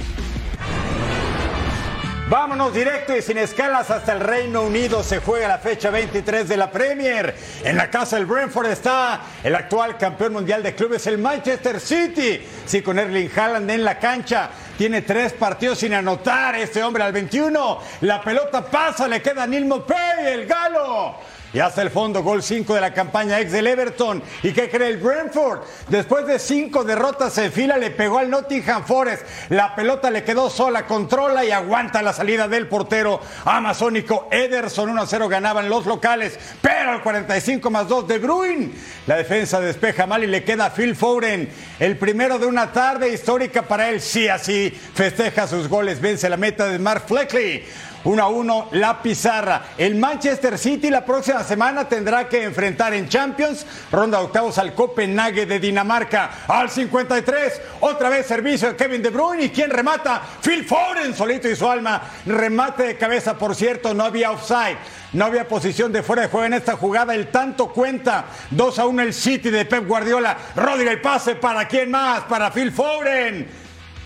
[2.29, 5.03] Vámonos directo y sin escalas hasta el Reino Unido.
[5.03, 7.35] Se juega la fecha 23 de la Premier.
[7.65, 12.47] En la casa del Brentford está el actual campeón mundial de clubes, el Manchester City.
[12.67, 14.51] Sí, con Erling Haaland en la cancha.
[14.77, 17.81] Tiene tres partidos sin anotar este hombre al 21.
[18.03, 21.17] La pelota pasa, le queda a Neil Mopey, el galo.
[21.55, 24.23] Y hasta el fondo, gol 5 de la campaña ex del Everton.
[24.43, 25.61] ¿Y qué cree el Brentford?
[25.89, 29.23] Después de cinco derrotas en fila, le pegó al Nottingham Forest.
[29.49, 34.95] La pelota le quedó sola, controla y aguanta la salida del portero amazónico Ederson.
[34.95, 38.75] 1-0 ganaban los locales, pero al 45 más 2 de Bruin.
[39.07, 41.49] La defensa despeja mal y le queda a Phil Foden.
[41.79, 44.03] El primero de una tarde histórica para él.
[44.03, 46.01] Sí, así festeja sus goles.
[46.01, 47.65] Vence la meta de Mark Fleckley.
[48.05, 49.63] 1 a 1 la pizarra.
[49.77, 55.47] El Manchester City la próxima semana tendrá que enfrentar en Champions, ronda octavos al Copenhague
[55.47, 56.31] de Dinamarca.
[56.49, 61.49] Al 53, otra vez servicio de Kevin De Bruyne y quien remata, Phil Foden, solito
[61.49, 62.03] y su alma.
[62.27, 64.79] Remate de cabeza, por cierto, no había offside.
[65.13, 67.15] No había posición de fuera de juego en esta jugada.
[67.15, 68.27] El tanto cuenta.
[68.51, 70.37] 2 a 1 el City de Pep Guardiola.
[70.55, 72.21] Rodri el pase para quién más?
[72.25, 73.49] Para Phil Foden.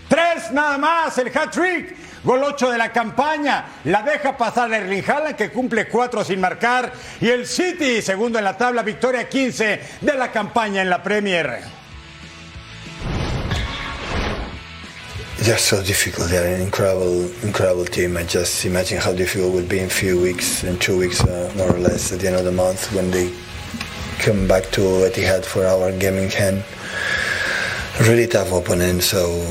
[0.07, 1.95] Tres nada más, el hat-trick.
[2.23, 3.65] Gol 8 de la campaña.
[3.85, 6.91] La deja pasar Erling Haaland, que cumple 4 sin marcar.
[7.19, 11.83] Y el City, segundo en la tabla, victoria 15 de la campaña en la Premier.
[15.43, 16.29] Just so difficult.
[16.29, 18.15] They're an incredible, incredible team.
[18.15, 21.21] I just imagine how difficult it will be in a few weeks, in two weeks
[21.21, 23.29] uh, more or less, at the end of the month when they
[24.19, 26.63] come back to Etihad for our gaming hand.
[28.07, 29.03] Really tough opponent.
[29.03, 29.45] So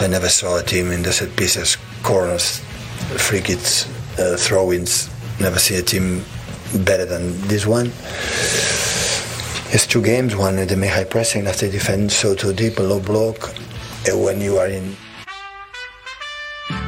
[0.00, 2.60] I never saw a team in the set pieces, corners,
[3.18, 3.88] free kicks,
[4.18, 5.10] uh, throw-ins.
[5.40, 6.24] Never see a team
[6.84, 7.86] better than this one.
[9.74, 10.36] It's two games.
[10.36, 13.52] One they make high pressing after defend so too deep, a low block.
[14.06, 14.96] And when you are in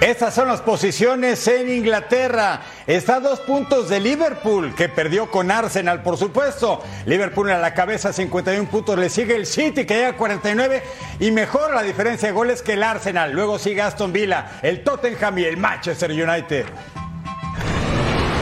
[0.00, 2.60] Estas son las posiciones en Inglaterra.
[2.86, 6.82] Está a dos puntos de Liverpool, que perdió con Arsenal, por supuesto.
[7.04, 8.98] Liverpool a la cabeza, 51 puntos.
[8.98, 10.82] Le sigue el City, que llega a 49
[11.20, 13.32] y mejora la diferencia de goles que el Arsenal.
[13.32, 16.66] Luego sigue Aston Villa, el Tottenham y el Manchester United.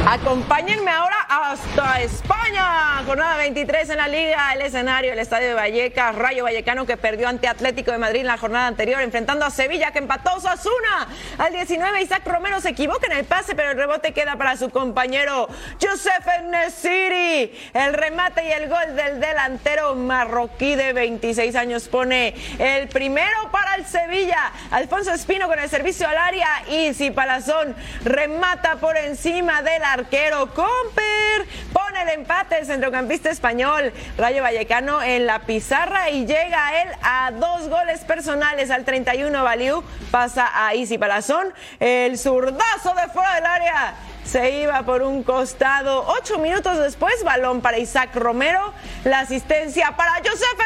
[0.09, 3.03] Acompáñenme ahora hasta España.
[3.05, 4.53] Jornada 23 en la Liga.
[4.55, 6.15] El escenario, el Estadio de Vallecas.
[6.15, 9.91] Rayo Vallecano que perdió ante Atlético de Madrid en la jornada anterior, enfrentando a Sevilla
[9.91, 11.09] que empató Sasuna.
[11.39, 14.71] Al 19, Isaac Romero se equivoca en el pase, pero el rebote queda para su
[14.71, 15.49] compañero
[15.83, 17.53] Josef Nesiri.
[17.75, 23.75] El remate y el gol del delantero marroquí de 26 años pone el primero para
[23.75, 24.53] el Sevilla.
[24.71, 26.49] Alfonso Espino con el servicio al área.
[26.71, 31.47] Y si Palazón remata por encima de la arquero Comper.
[31.73, 37.31] Pone el empate el centrocampista español Rayo Vallecano en la pizarra y llega él a
[37.33, 39.83] dos goles personales al 31 Valiu.
[40.11, 41.53] Pasa a Isi Palazón.
[41.81, 46.05] El zurdazo de fuera del área se iba por un costado.
[46.21, 48.75] Ocho minutos después, balón para Isaac Romero.
[49.05, 50.59] La asistencia para Josef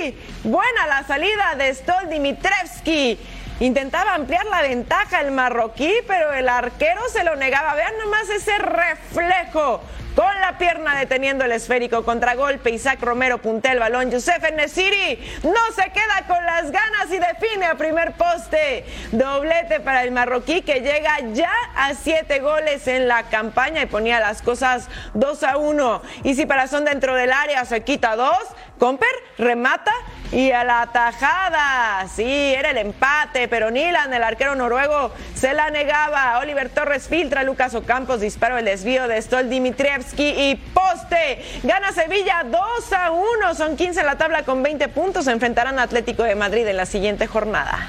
[0.00, 0.18] Nesiri.
[0.44, 3.18] Buena la salida de Stol Dimitrevski.
[3.60, 7.74] Intentaba ampliar la ventaja el marroquí, pero el arquero se lo negaba.
[7.74, 9.82] Vean nomás ese reflejo.
[10.18, 15.72] Con la pierna deteniendo el esférico, contragolpe, Isaac Romero puntea el balón, Youssef Nesiri no
[15.76, 18.84] se queda con las ganas y define a primer poste.
[19.12, 24.18] Doblete para el marroquí que llega ya a siete goles en la campaña y ponía
[24.18, 26.02] las cosas 2 a 1.
[26.24, 28.42] Y si para son dentro del área se quita dos,
[28.78, 29.92] Comper remata
[30.32, 32.06] y a la tajada.
[32.08, 36.38] Sí, era el empate, pero Nilan, el arquero noruego, se la negaba.
[36.38, 41.44] Oliver Torres filtra, Lucas Ocampos disparó el desvío de Stol Dimitrievski y poste.
[41.62, 43.54] Gana Sevilla 2 a 1.
[43.54, 45.24] Son 15 en la tabla con 20 puntos.
[45.24, 47.88] Se enfrentarán a Atlético de Madrid en la siguiente jornada.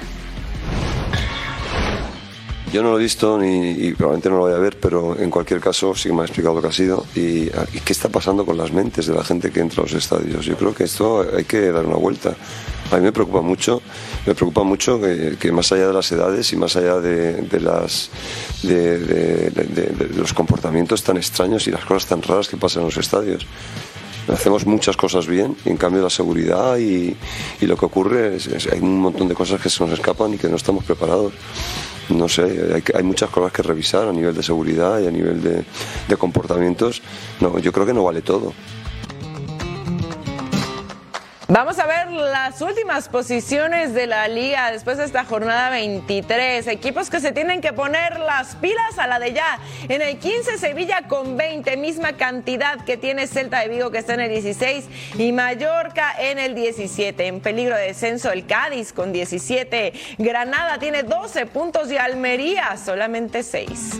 [2.72, 5.28] Yo no lo he visto ni, y probablemente no lo voy a ver, pero en
[5.28, 8.08] cualquier caso sí que me ha explicado lo que ha sido y, y, qué está
[8.08, 10.44] pasando con las mentes de la gente que entra a los estadios.
[10.44, 12.36] Yo creo que esto hay que dar una vuelta.
[12.92, 13.82] A mí me preocupa mucho,
[14.24, 17.60] me preocupa mucho que, que más allá de las edades y más allá de, de
[17.60, 18.10] las,
[18.62, 22.96] de, de, los comportamientos tan extraños y las cosas tan raras que pasan en los
[22.96, 23.46] estadios
[24.28, 27.16] hacemos muchas cosas bien y en cambio la seguridad y,
[27.60, 30.34] y lo que ocurre es, es, hay un montón de cosas que se nos escapan
[30.34, 31.32] y que no estamos preparados
[32.10, 32.42] no sé,
[32.74, 35.64] hay, hay, muchas cosas que revisar a nivel de seguridad y a nivel de,
[36.08, 37.02] de comportamientos.
[37.40, 38.52] No, yo creo que no vale todo.
[41.52, 46.64] Vamos a ver las últimas posiciones de la liga después de esta jornada 23.
[46.68, 49.58] Equipos que se tienen que poner las pilas a la de ya.
[49.88, 54.14] En el 15 Sevilla con 20, misma cantidad que tiene Celta de Vigo que está
[54.14, 54.84] en el 16
[55.18, 57.26] y Mallorca en el 17.
[57.26, 59.92] En peligro de descenso el Cádiz con 17.
[60.18, 63.98] Granada tiene 12 puntos y Almería solamente 6.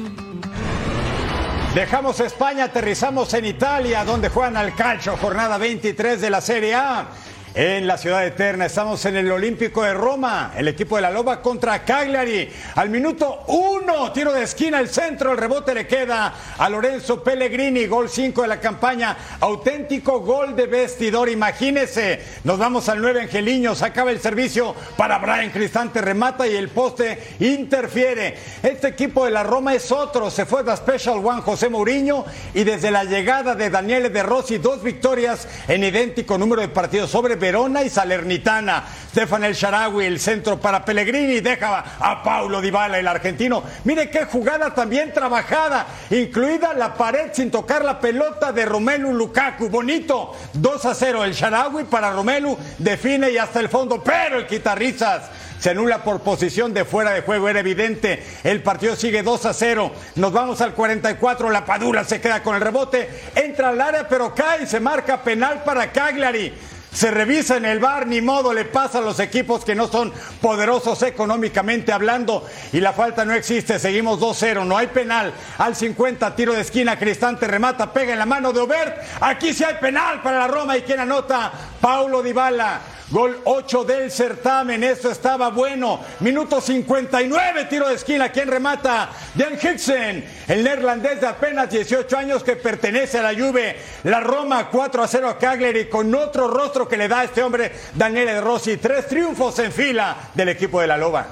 [1.75, 7.09] Dejamos España, aterrizamos en Italia, donde juegan al calcio, jornada 23 de la Serie A.
[7.53, 8.67] En la ciudad eterna.
[8.67, 12.49] Estamos en el Olímpico de Roma, el equipo de la Loba contra Cagliari.
[12.77, 17.87] Al minuto uno, tiro de esquina, el centro, el rebote le queda a Lorenzo Pellegrini,
[17.87, 22.21] gol 5 de la campaña, auténtico gol de vestidor, imagínese.
[22.45, 27.19] Nos vamos al 9 Angeliños, acaba el servicio para Brian Cristante, remata y el poste
[27.41, 28.39] interfiere.
[28.63, 32.25] Este equipo de la Roma es otro, se fue de Special One José Mourinho
[32.55, 37.11] y desde la llegada de Daniele De Rossi, dos victorias en idéntico número de partidos
[37.11, 38.85] sobre Verona y Salernitana.
[39.11, 43.65] Stefan El Sharawi, el centro para Pellegrini, deja a Paulo Dybala, el argentino.
[43.83, 49.69] Mire qué jugada también trabajada, incluida la pared sin tocar la pelota de Romelu Lukaku.
[49.69, 54.47] Bonito, 2 a 0 el Sharawi para Romelu, define y hasta el fondo, pero el
[54.47, 55.23] quitarrizas
[55.59, 58.23] se anula por posición de fuera de juego, era evidente.
[58.45, 59.93] El partido sigue 2 a 0.
[60.15, 64.35] Nos vamos al 44, la Padura se queda con el rebote, entra al área pero
[64.35, 66.55] cae y se marca penal para Cagliari
[66.93, 70.13] se revisa en el bar, ni modo le pasa a los equipos que no son
[70.41, 76.35] poderosos económicamente hablando y la falta no existe, seguimos 2-0, no hay penal, al 50
[76.35, 80.23] tiro de esquina, Cristante remata, pega en la mano de Obert, aquí sí hay penal
[80.23, 82.81] para la Roma y quien anota, Paulo Dybala.
[83.11, 85.99] Gol 8 del certamen, esto estaba bueno.
[86.21, 88.31] Minuto 59, tiro de esquina.
[88.31, 89.11] ¿Quién remata?
[89.35, 93.77] Dan Hickson, el neerlandés de apenas 18 años que pertenece a la Juve.
[94.05, 97.43] La Roma 4 a 0 a Cagliari con otro rostro que le da a este
[97.43, 98.77] hombre, Daniele Rossi.
[98.77, 101.27] Tres triunfos en fila del equipo de la Loba.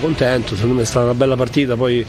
[0.00, 2.04] Contento, secondo me è stata una bella partita, poi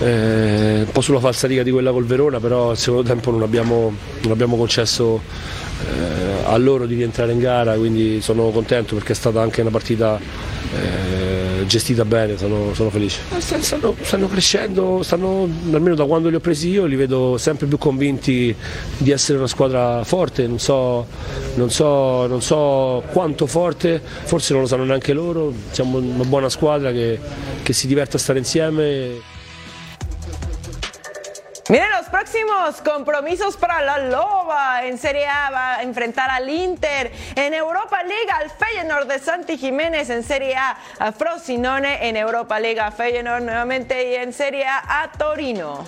[0.00, 3.94] eh, un po' sulla falsariga di quella col Verona, però al secondo tempo non abbiamo,
[4.22, 5.20] non abbiamo concesso
[5.86, 9.70] eh, a loro di rientrare in gara, quindi sono contento perché è stata anche una
[9.70, 10.18] partita
[10.72, 13.20] eh, gestita bene, sono, sono felice.
[13.38, 17.78] Stanno, stanno, crescendo, stanno, almeno da quando li ho presi io, li vedo sempre più
[17.78, 18.54] convinti
[18.96, 21.06] di essere una squadra forte, non so,
[21.54, 26.48] non so, non so quanto forte, forse non lo sanno neanche loro, siamo una buona
[26.48, 27.18] squadra che,
[27.62, 29.29] che si diverte a stare insieme.
[31.70, 34.84] Miren los próximos compromisos para la Loba.
[34.84, 37.12] En Serie A va a enfrentar al Inter.
[37.36, 40.10] En Europa Liga al Feyenoord de Santi Jiménez.
[40.10, 42.08] En Serie A a Frosinone.
[42.08, 44.10] En Europa Liga Feyenoord nuevamente.
[44.10, 45.84] Y en Serie A a Torino.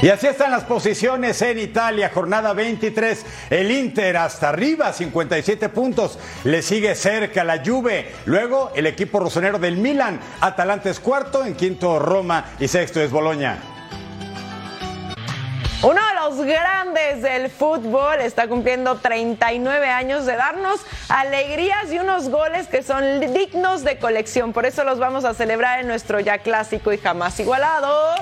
[0.00, 3.26] Y así están las posiciones en Italia, jornada 23.
[3.50, 6.20] El Inter hasta arriba, 57 puntos.
[6.44, 8.12] Le sigue cerca la Juve.
[8.24, 10.20] Luego el equipo rosonero del Milan.
[10.40, 13.67] Atalanta es cuarto, en quinto Roma y sexto es Boloña.
[15.80, 22.30] Uno de los grandes del fútbol está cumpliendo 39 años de darnos alegrías y unos
[22.30, 24.52] goles que son dignos de colección.
[24.52, 28.12] Por eso los vamos a celebrar en nuestro ya clásico y jamás igualado.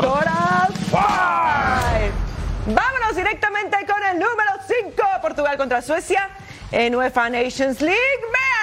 [0.00, 0.70] Toras
[2.66, 4.50] Vámonos directamente con el número
[4.84, 6.28] 5, Portugal contra Suecia
[6.70, 7.98] en UEFA Nations League.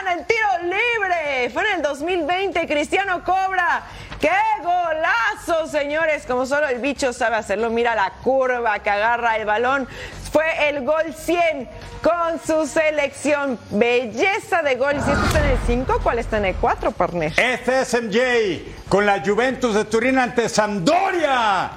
[0.05, 1.49] Vean el tiro libre.
[1.51, 2.65] Fue en el 2020.
[2.65, 3.83] Cristiano cobra.
[4.19, 4.31] ¡Qué
[4.63, 6.25] golazo, señores!
[6.25, 7.69] Como solo el bicho sabe hacerlo.
[7.69, 9.87] Mira la curva que agarra el balón.
[10.31, 11.69] Fue el gol 100
[12.01, 13.59] con su selección.
[13.69, 14.95] Belleza de gol.
[15.03, 17.33] Si este está en el 5, ¿cuál está en el 4, partner?
[17.37, 21.69] Este es MJ con la Juventus de Turín ante Sampdoria.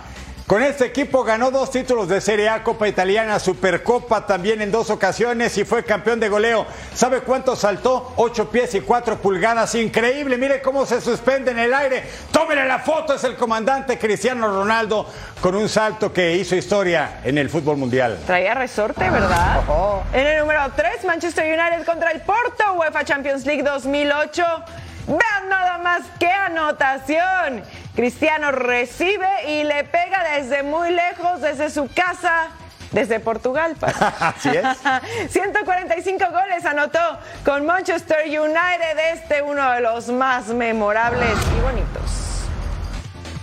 [0.51, 4.91] Con este equipo ganó dos títulos de Serie A, Copa Italiana, Supercopa también en dos
[4.91, 6.67] ocasiones y fue campeón de goleo.
[6.93, 8.15] ¿Sabe cuánto saltó?
[8.17, 9.77] Ocho pies y cuatro pulgadas.
[9.77, 12.03] Increíble, mire cómo se suspende en el aire.
[12.33, 15.07] Tómele la foto, es el comandante Cristiano Ronaldo
[15.41, 18.19] con un salto que hizo historia en el fútbol mundial.
[18.27, 19.61] Traía resorte, ¿verdad?
[20.13, 24.43] En el número 3, Manchester United contra el Porto, UEFA Champions League 2008.
[25.07, 27.63] Vean nada más qué anotación.
[27.95, 32.49] Cristiano recibe y le pega desde muy lejos, desde su casa.
[32.93, 33.77] Desde Portugal,
[34.21, 34.67] Así es.
[35.31, 36.99] 145 goles anotó
[37.45, 42.30] con Manchester United, este uno de los más memorables y bonitos.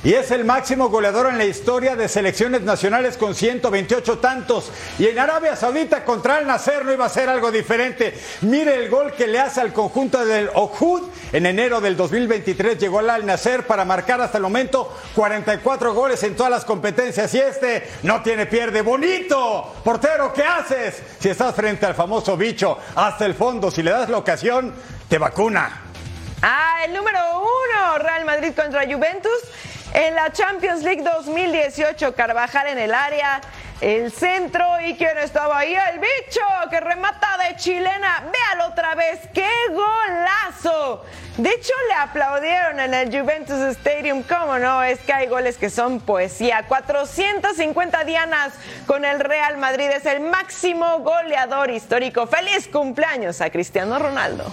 [0.07, 4.71] Y es el máximo goleador en la historia de selecciones nacionales con 128 tantos.
[4.97, 8.17] Y en Arabia Saudita contra el Nacer no iba a ser algo diferente.
[8.39, 12.79] Mire el gol que le hace al conjunto del Ojud en enero del 2023.
[12.79, 17.33] Llegó al Nacer para marcar hasta el momento 44 goles en todas las competencias.
[17.33, 18.83] Y este no tiene pierde.
[18.83, 19.75] Bonito.
[19.83, 21.03] Portero, ¿qué haces?
[21.19, 24.73] Si estás frente al famoso bicho hasta el fondo, si le das la ocasión,
[25.09, 25.81] te vacuna.
[26.41, 29.41] Ah, el número uno, Real Madrid contra Juventus.
[29.93, 33.41] En la Champions League 2018, Carvajal en el área,
[33.81, 38.23] el centro y quién estaba ahí, el bicho que remata de chilena.
[38.31, 41.05] Véalo otra vez, qué golazo.
[41.37, 44.23] De hecho, le aplaudieron en el Juventus Stadium.
[44.23, 44.83] ¿Cómo no?
[44.83, 46.65] Es que hay goles que son poesía.
[46.67, 48.53] 450 dianas
[48.87, 49.85] con el Real Madrid.
[49.85, 52.25] Es el máximo goleador histórico.
[52.25, 54.51] Feliz cumpleaños a Cristiano Ronaldo.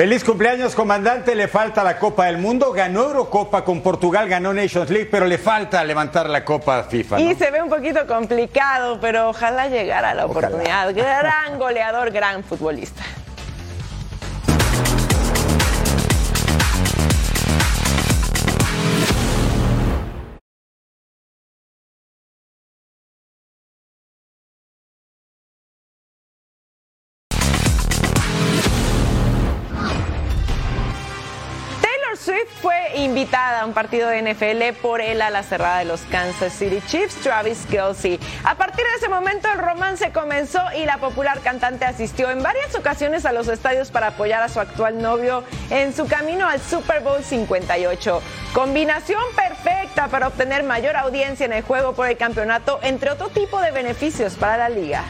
[0.00, 1.34] Feliz cumpleaños, comandante.
[1.34, 2.72] Le falta la Copa del Mundo.
[2.72, 7.18] Ganó Eurocopa con Portugal, ganó Nations League, pero le falta levantar la Copa FIFA.
[7.18, 7.30] ¿no?
[7.30, 10.94] Y se ve un poquito complicado, pero ojalá llegara la oportunidad.
[10.94, 13.02] Gran goleador, gran futbolista.
[33.64, 37.66] Un partido de NFL por él a la cerrada de los Kansas City Chiefs, Travis
[37.70, 38.18] Kelsey.
[38.44, 42.74] A partir de ese momento el romance comenzó y la popular cantante asistió en varias
[42.74, 47.00] ocasiones a los estadios para apoyar a su actual novio en su camino al Super
[47.00, 48.22] Bowl 58.
[48.52, 53.60] Combinación perfecta para obtener mayor audiencia en el juego por el campeonato, entre otro tipo
[53.60, 55.04] de beneficios para la liga.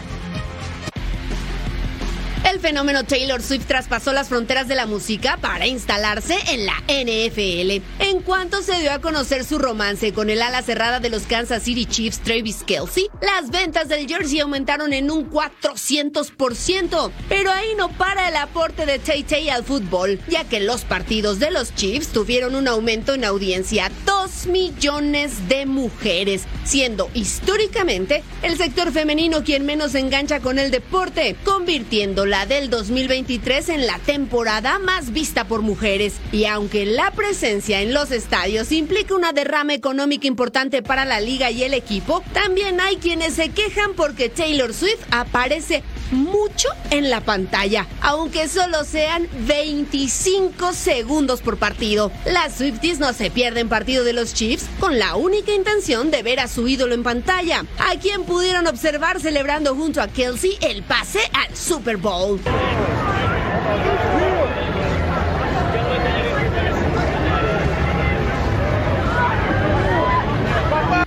[2.49, 7.83] El fenómeno Taylor Swift traspasó las fronteras de la música para instalarse en la NFL.
[8.01, 11.63] En cuanto se dio a conocer su romance con el ala cerrada de los Kansas
[11.63, 17.13] City Chiefs, Travis Kelsey, las ventas del jersey aumentaron en un 400%.
[17.29, 21.39] Pero ahí no para el aporte de Tay Tay al fútbol, ya que los partidos
[21.39, 28.57] de los Chiefs tuvieron un aumento en audiencia, 2 millones de mujeres, siendo históricamente el
[28.57, 34.79] sector femenino quien menos engancha con el deporte, convirtiendo la del 2023 en la temporada
[34.79, 36.15] más vista por mujeres.
[36.31, 41.51] Y aunque la presencia en los estadios implica una derrama económica importante para la liga
[41.51, 47.21] y el equipo, también hay quienes se quejan porque Taylor Swift aparece mucho en la
[47.21, 52.11] pantalla, aunque solo sean 25 segundos por partido.
[52.25, 56.41] Las Swifties no se pierden partido de los Chiefs con la única intención de ver
[56.41, 61.21] a su ídolo en pantalla, a quien pudieron observar celebrando junto a Kelsey el pase
[61.33, 62.41] al Super Bowl.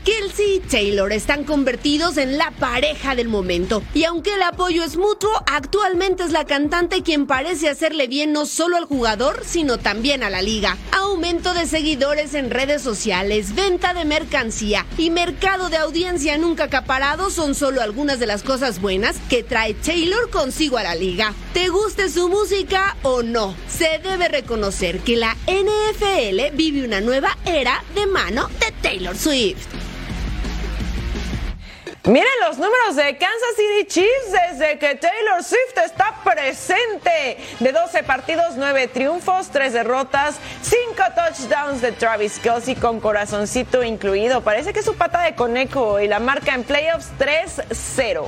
[0.04, 3.82] Kelsey y Taylor están convertidos en la pareja del momento.
[3.94, 8.46] Y aunque el apoyo es mutuo, actualmente es la cantante quien parece hacerle bien no
[8.46, 10.78] solo al jugador, sino también a la liga.
[10.92, 17.30] Aumento de seguidores en redes sociales, venta de mercancía y mercado de audiencia nunca acaparado
[17.30, 21.34] son solo algunas de las cosas buenas que trae Taylor consigo a la liga.
[21.54, 23.56] ¿Te guste su música o no?
[23.70, 29.93] Se debe reconocer que la NFL vive una nueva era de mano de Taylor Swift.
[32.06, 37.38] Miren los números de Kansas City Chiefs desde que Taylor Swift está presente.
[37.62, 40.82] De 12 partidos, 9 triunfos, 3 derrotas, 5
[41.16, 44.42] touchdowns de Travis Kelsey con corazoncito incluido.
[44.42, 48.28] Parece que su pata de conejo y la marca en playoffs 3-0.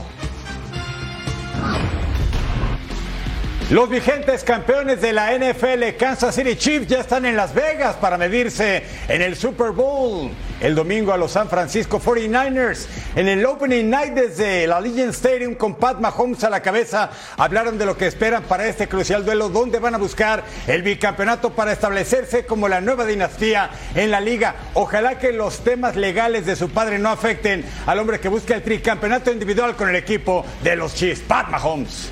[3.72, 8.16] Los vigentes campeones de la NFL, Kansas City Chiefs, ya están en Las Vegas para
[8.16, 10.30] medirse en el Super Bowl.
[10.62, 12.86] El domingo a los San Francisco 49ers.
[13.16, 17.80] En el Opening Night desde la Legion Stadium con Pat Mahomes a la cabeza, hablaron
[17.80, 21.72] de lo que esperan para este crucial duelo, donde van a buscar el bicampeonato para
[21.72, 24.58] establecerse como la nueva dinastía en la liga.
[24.76, 28.62] Ojalá que los temas legales de su padre no afecten al hombre que busca el
[28.62, 32.12] tricampeonato individual con el equipo de los Chiefs, Pat Mahomes.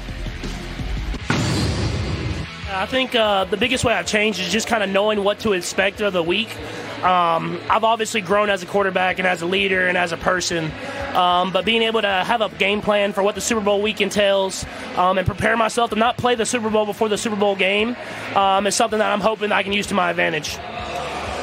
[2.73, 5.53] I think uh, the biggest way I've changed is just kind of knowing what to
[5.53, 6.49] expect of the week.
[7.03, 10.71] Um, I've obviously grown as a quarterback and as a leader and as a person,
[11.13, 14.01] um, but being able to have a game plan for what the Super Bowl week
[14.01, 14.65] entails
[14.95, 17.95] um, and prepare myself to not play the Super Bowl before the Super Bowl game
[18.35, 20.57] um, is something that I'm hoping I can use to my advantage.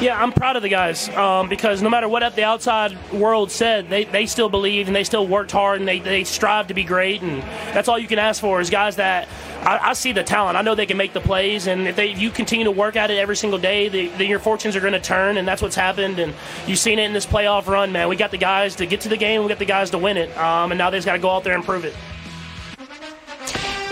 [0.01, 3.87] Yeah, I'm proud of the guys um, because no matter what the outside world said,
[3.87, 6.83] they, they still believed and they still worked hard and they, they strive to be
[6.83, 7.21] great.
[7.21, 9.27] And that's all you can ask for is guys that
[9.61, 10.57] I, I, see the talent.
[10.57, 12.95] I know they can make the plays, and if, they, if you continue to work
[12.95, 15.75] at it every single day, then your fortunes are going to turn, and that's what's
[15.75, 16.17] happened.
[16.17, 16.33] And
[16.65, 18.09] you've seen it in this playoff run, man.
[18.09, 20.17] We got the guys to get to the game, we got the guys to win
[20.17, 21.93] it, um, and now they've got to go out there and prove it.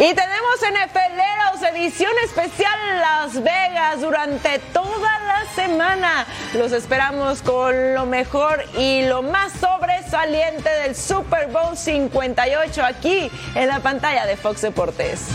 [0.01, 6.25] Y tenemos NFLeros, edición especial Las Vegas durante toda la semana.
[6.53, 13.67] Los esperamos con lo mejor y lo más sobresaliente del Super Bowl 58 aquí en
[13.67, 15.27] la pantalla de Fox Deportes.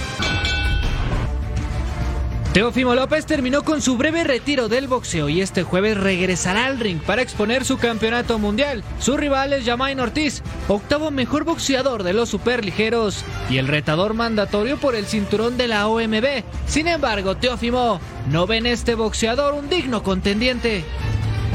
[2.54, 7.00] Teófimo López terminó con su breve retiro del boxeo y este jueves regresará al ring
[7.00, 8.84] para exponer su campeonato mundial.
[9.00, 14.78] Su rival es Jamain Ortiz, octavo mejor boxeador de los superligeros y el retador mandatorio
[14.78, 16.44] por el cinturón de la OMB.
[16.68, 17.98] Sin embargo, Teófimo
[18.30, 20.84] no ve en este boxeador un digno contendiente.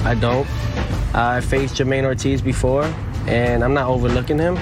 [0.04, 0.46] I don't.
[1.14, 2.86] I faced Jermaine Ortiz before
[3.26, 4.58] and I'm not overlooking him.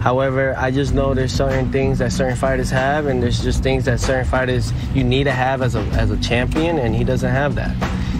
[0.00, 3.84] However, I just know there's certain things that certain fighters have, and there's just things
[3.86, 7.30] that certain fighters you need to have as a, as a champion, and he doesn't
[7.30, 7.74] have that.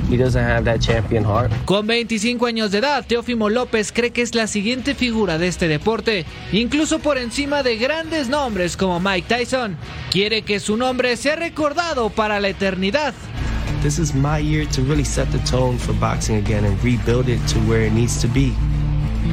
[0.09, 1.53] He doesn't have that champion heart.
[1.67, 5.69] Con 25 años de edad, Teófimo López cree que es la siguiente figura de este
[5.69, 9.77] deporte, incluso por encima de grandes nombres como Mike Tyson.
[10.11, 13.13] Quiere que su nombre sea recordado para la eternidad.
[13.83, 17.39] This is my year to really set the tone for boxing again and rebuild it
[17.49, 18.55] to where it needs to be.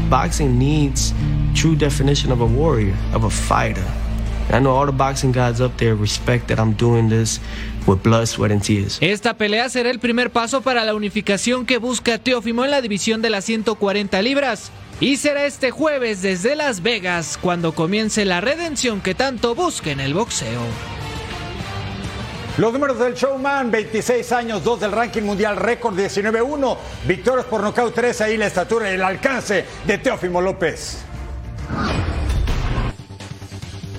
[0.10, 1.14] Boxing needs
[1.56, 3.86] true definition of a warrior, of a fighter.
[4.52, 7.40] I know all the boxing guys up there respect that I'm doing this
[7.88, 9.00] with blood, sweat and tears.
[9.02, 13.22] Esta pelea será el primer paso para la unificación que busca Teófimo en la división
[13.22, 14.72] de las 140 libras.
[15.00, 20.00] Y será este jueves desde Las Vegas cuando comience la redención que tanto busca en
[20.00, 20.62] el boxeo.
[22.58, 27.94] Los números del showman, 26 años, 2 del ranking mundial, récord 19-1, victorias por nocaut
[27.94, 31.05] 3, ahí la estatura y el alcance de Teófimo López.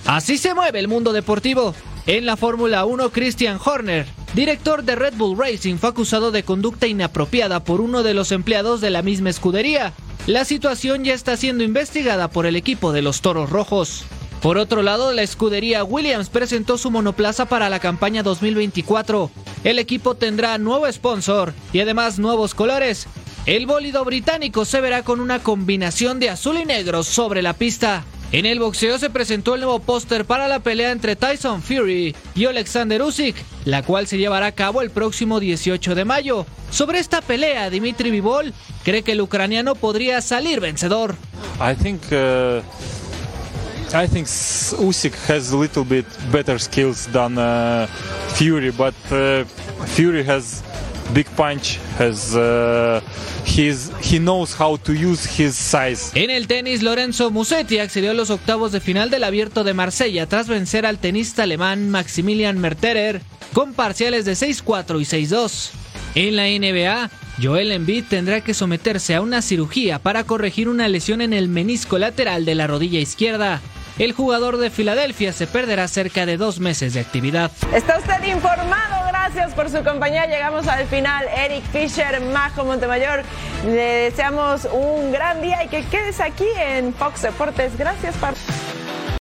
[0.06, 1.74] Así se mueve el mundo deportivo.
[2.06, 6.86] En la Fórmula 1, Christian Horner, director de Red Bull Racing, fue acusado de conducta
[6.86, 9.92] inapropiada por uno de los empleados de la misma escudería.
[10.28, 14.04] La situación ya está siendo investigada por el equipo de los Toros Rojos.
[14.40, 19.30] Por otro lado, la escudería Williams presentó su monoplaza para la campaña 2024.
[19.64, 23.08] El equipo tendrá nuevo sponsor y además nuevos colores.
[23.46, 28.02] El bólido británico se verá con una combinación de azul y negro sobre la pista.
[28.32, 32.44] En el boxeo se presentó el nuevo póster para la pelea entre Tyson Fury y
[32.46, 36.44] Alexander Usyk, la cual se llevará a cabo el próximo 18 de mayo.
[36.72, 41.14] Sobre esta pelea, Dimitri Vivol cree que el ucraniano podría salir vencedor.
[41.60, 42.62] I think uh,
[43.94, 47.86] I think Usyk has a little bit better skills than uh,
[48.34, 49.44] Fury, but uh,
[49.94, 50.65] Fury has
[51.12, 53.00] big punch, has uh,
[53.44, 56.10] his, he knows how to use his size.
[56.14, 60.26] En el tenis, Lorenzo Musetti accedió a los octavos de final del Abierto de Marsella
[60.26, 63.20] tras vencer al tenista alemán Maximilian Merterer
[63.52, 65.70] con parciales de 6-4 y 6-2.
[66.14, 67.10] En la NBA,
[67.42, 71.98] Joel Embiid tendrá que someterse a una cirugía para corregir una lesión en el menisco
[71.98, 73.60] lateral de la rodilla izquierda.
[73.98, 77.50] El jugador de Filadelfia se perderá cerca de dos meses de actividad.
[77.74, 80.26] Está usted informado, gracias por su compañía.
[80.26, 81.24] Llegamos al final.
[81.34, 83.22] Eric Fisher, Majo Montemayor,
[83.64, 87.76] le deseamos un gran día y que quedes aquí en Fox Deportes.
[87.78, 88.34] Gracias, Par.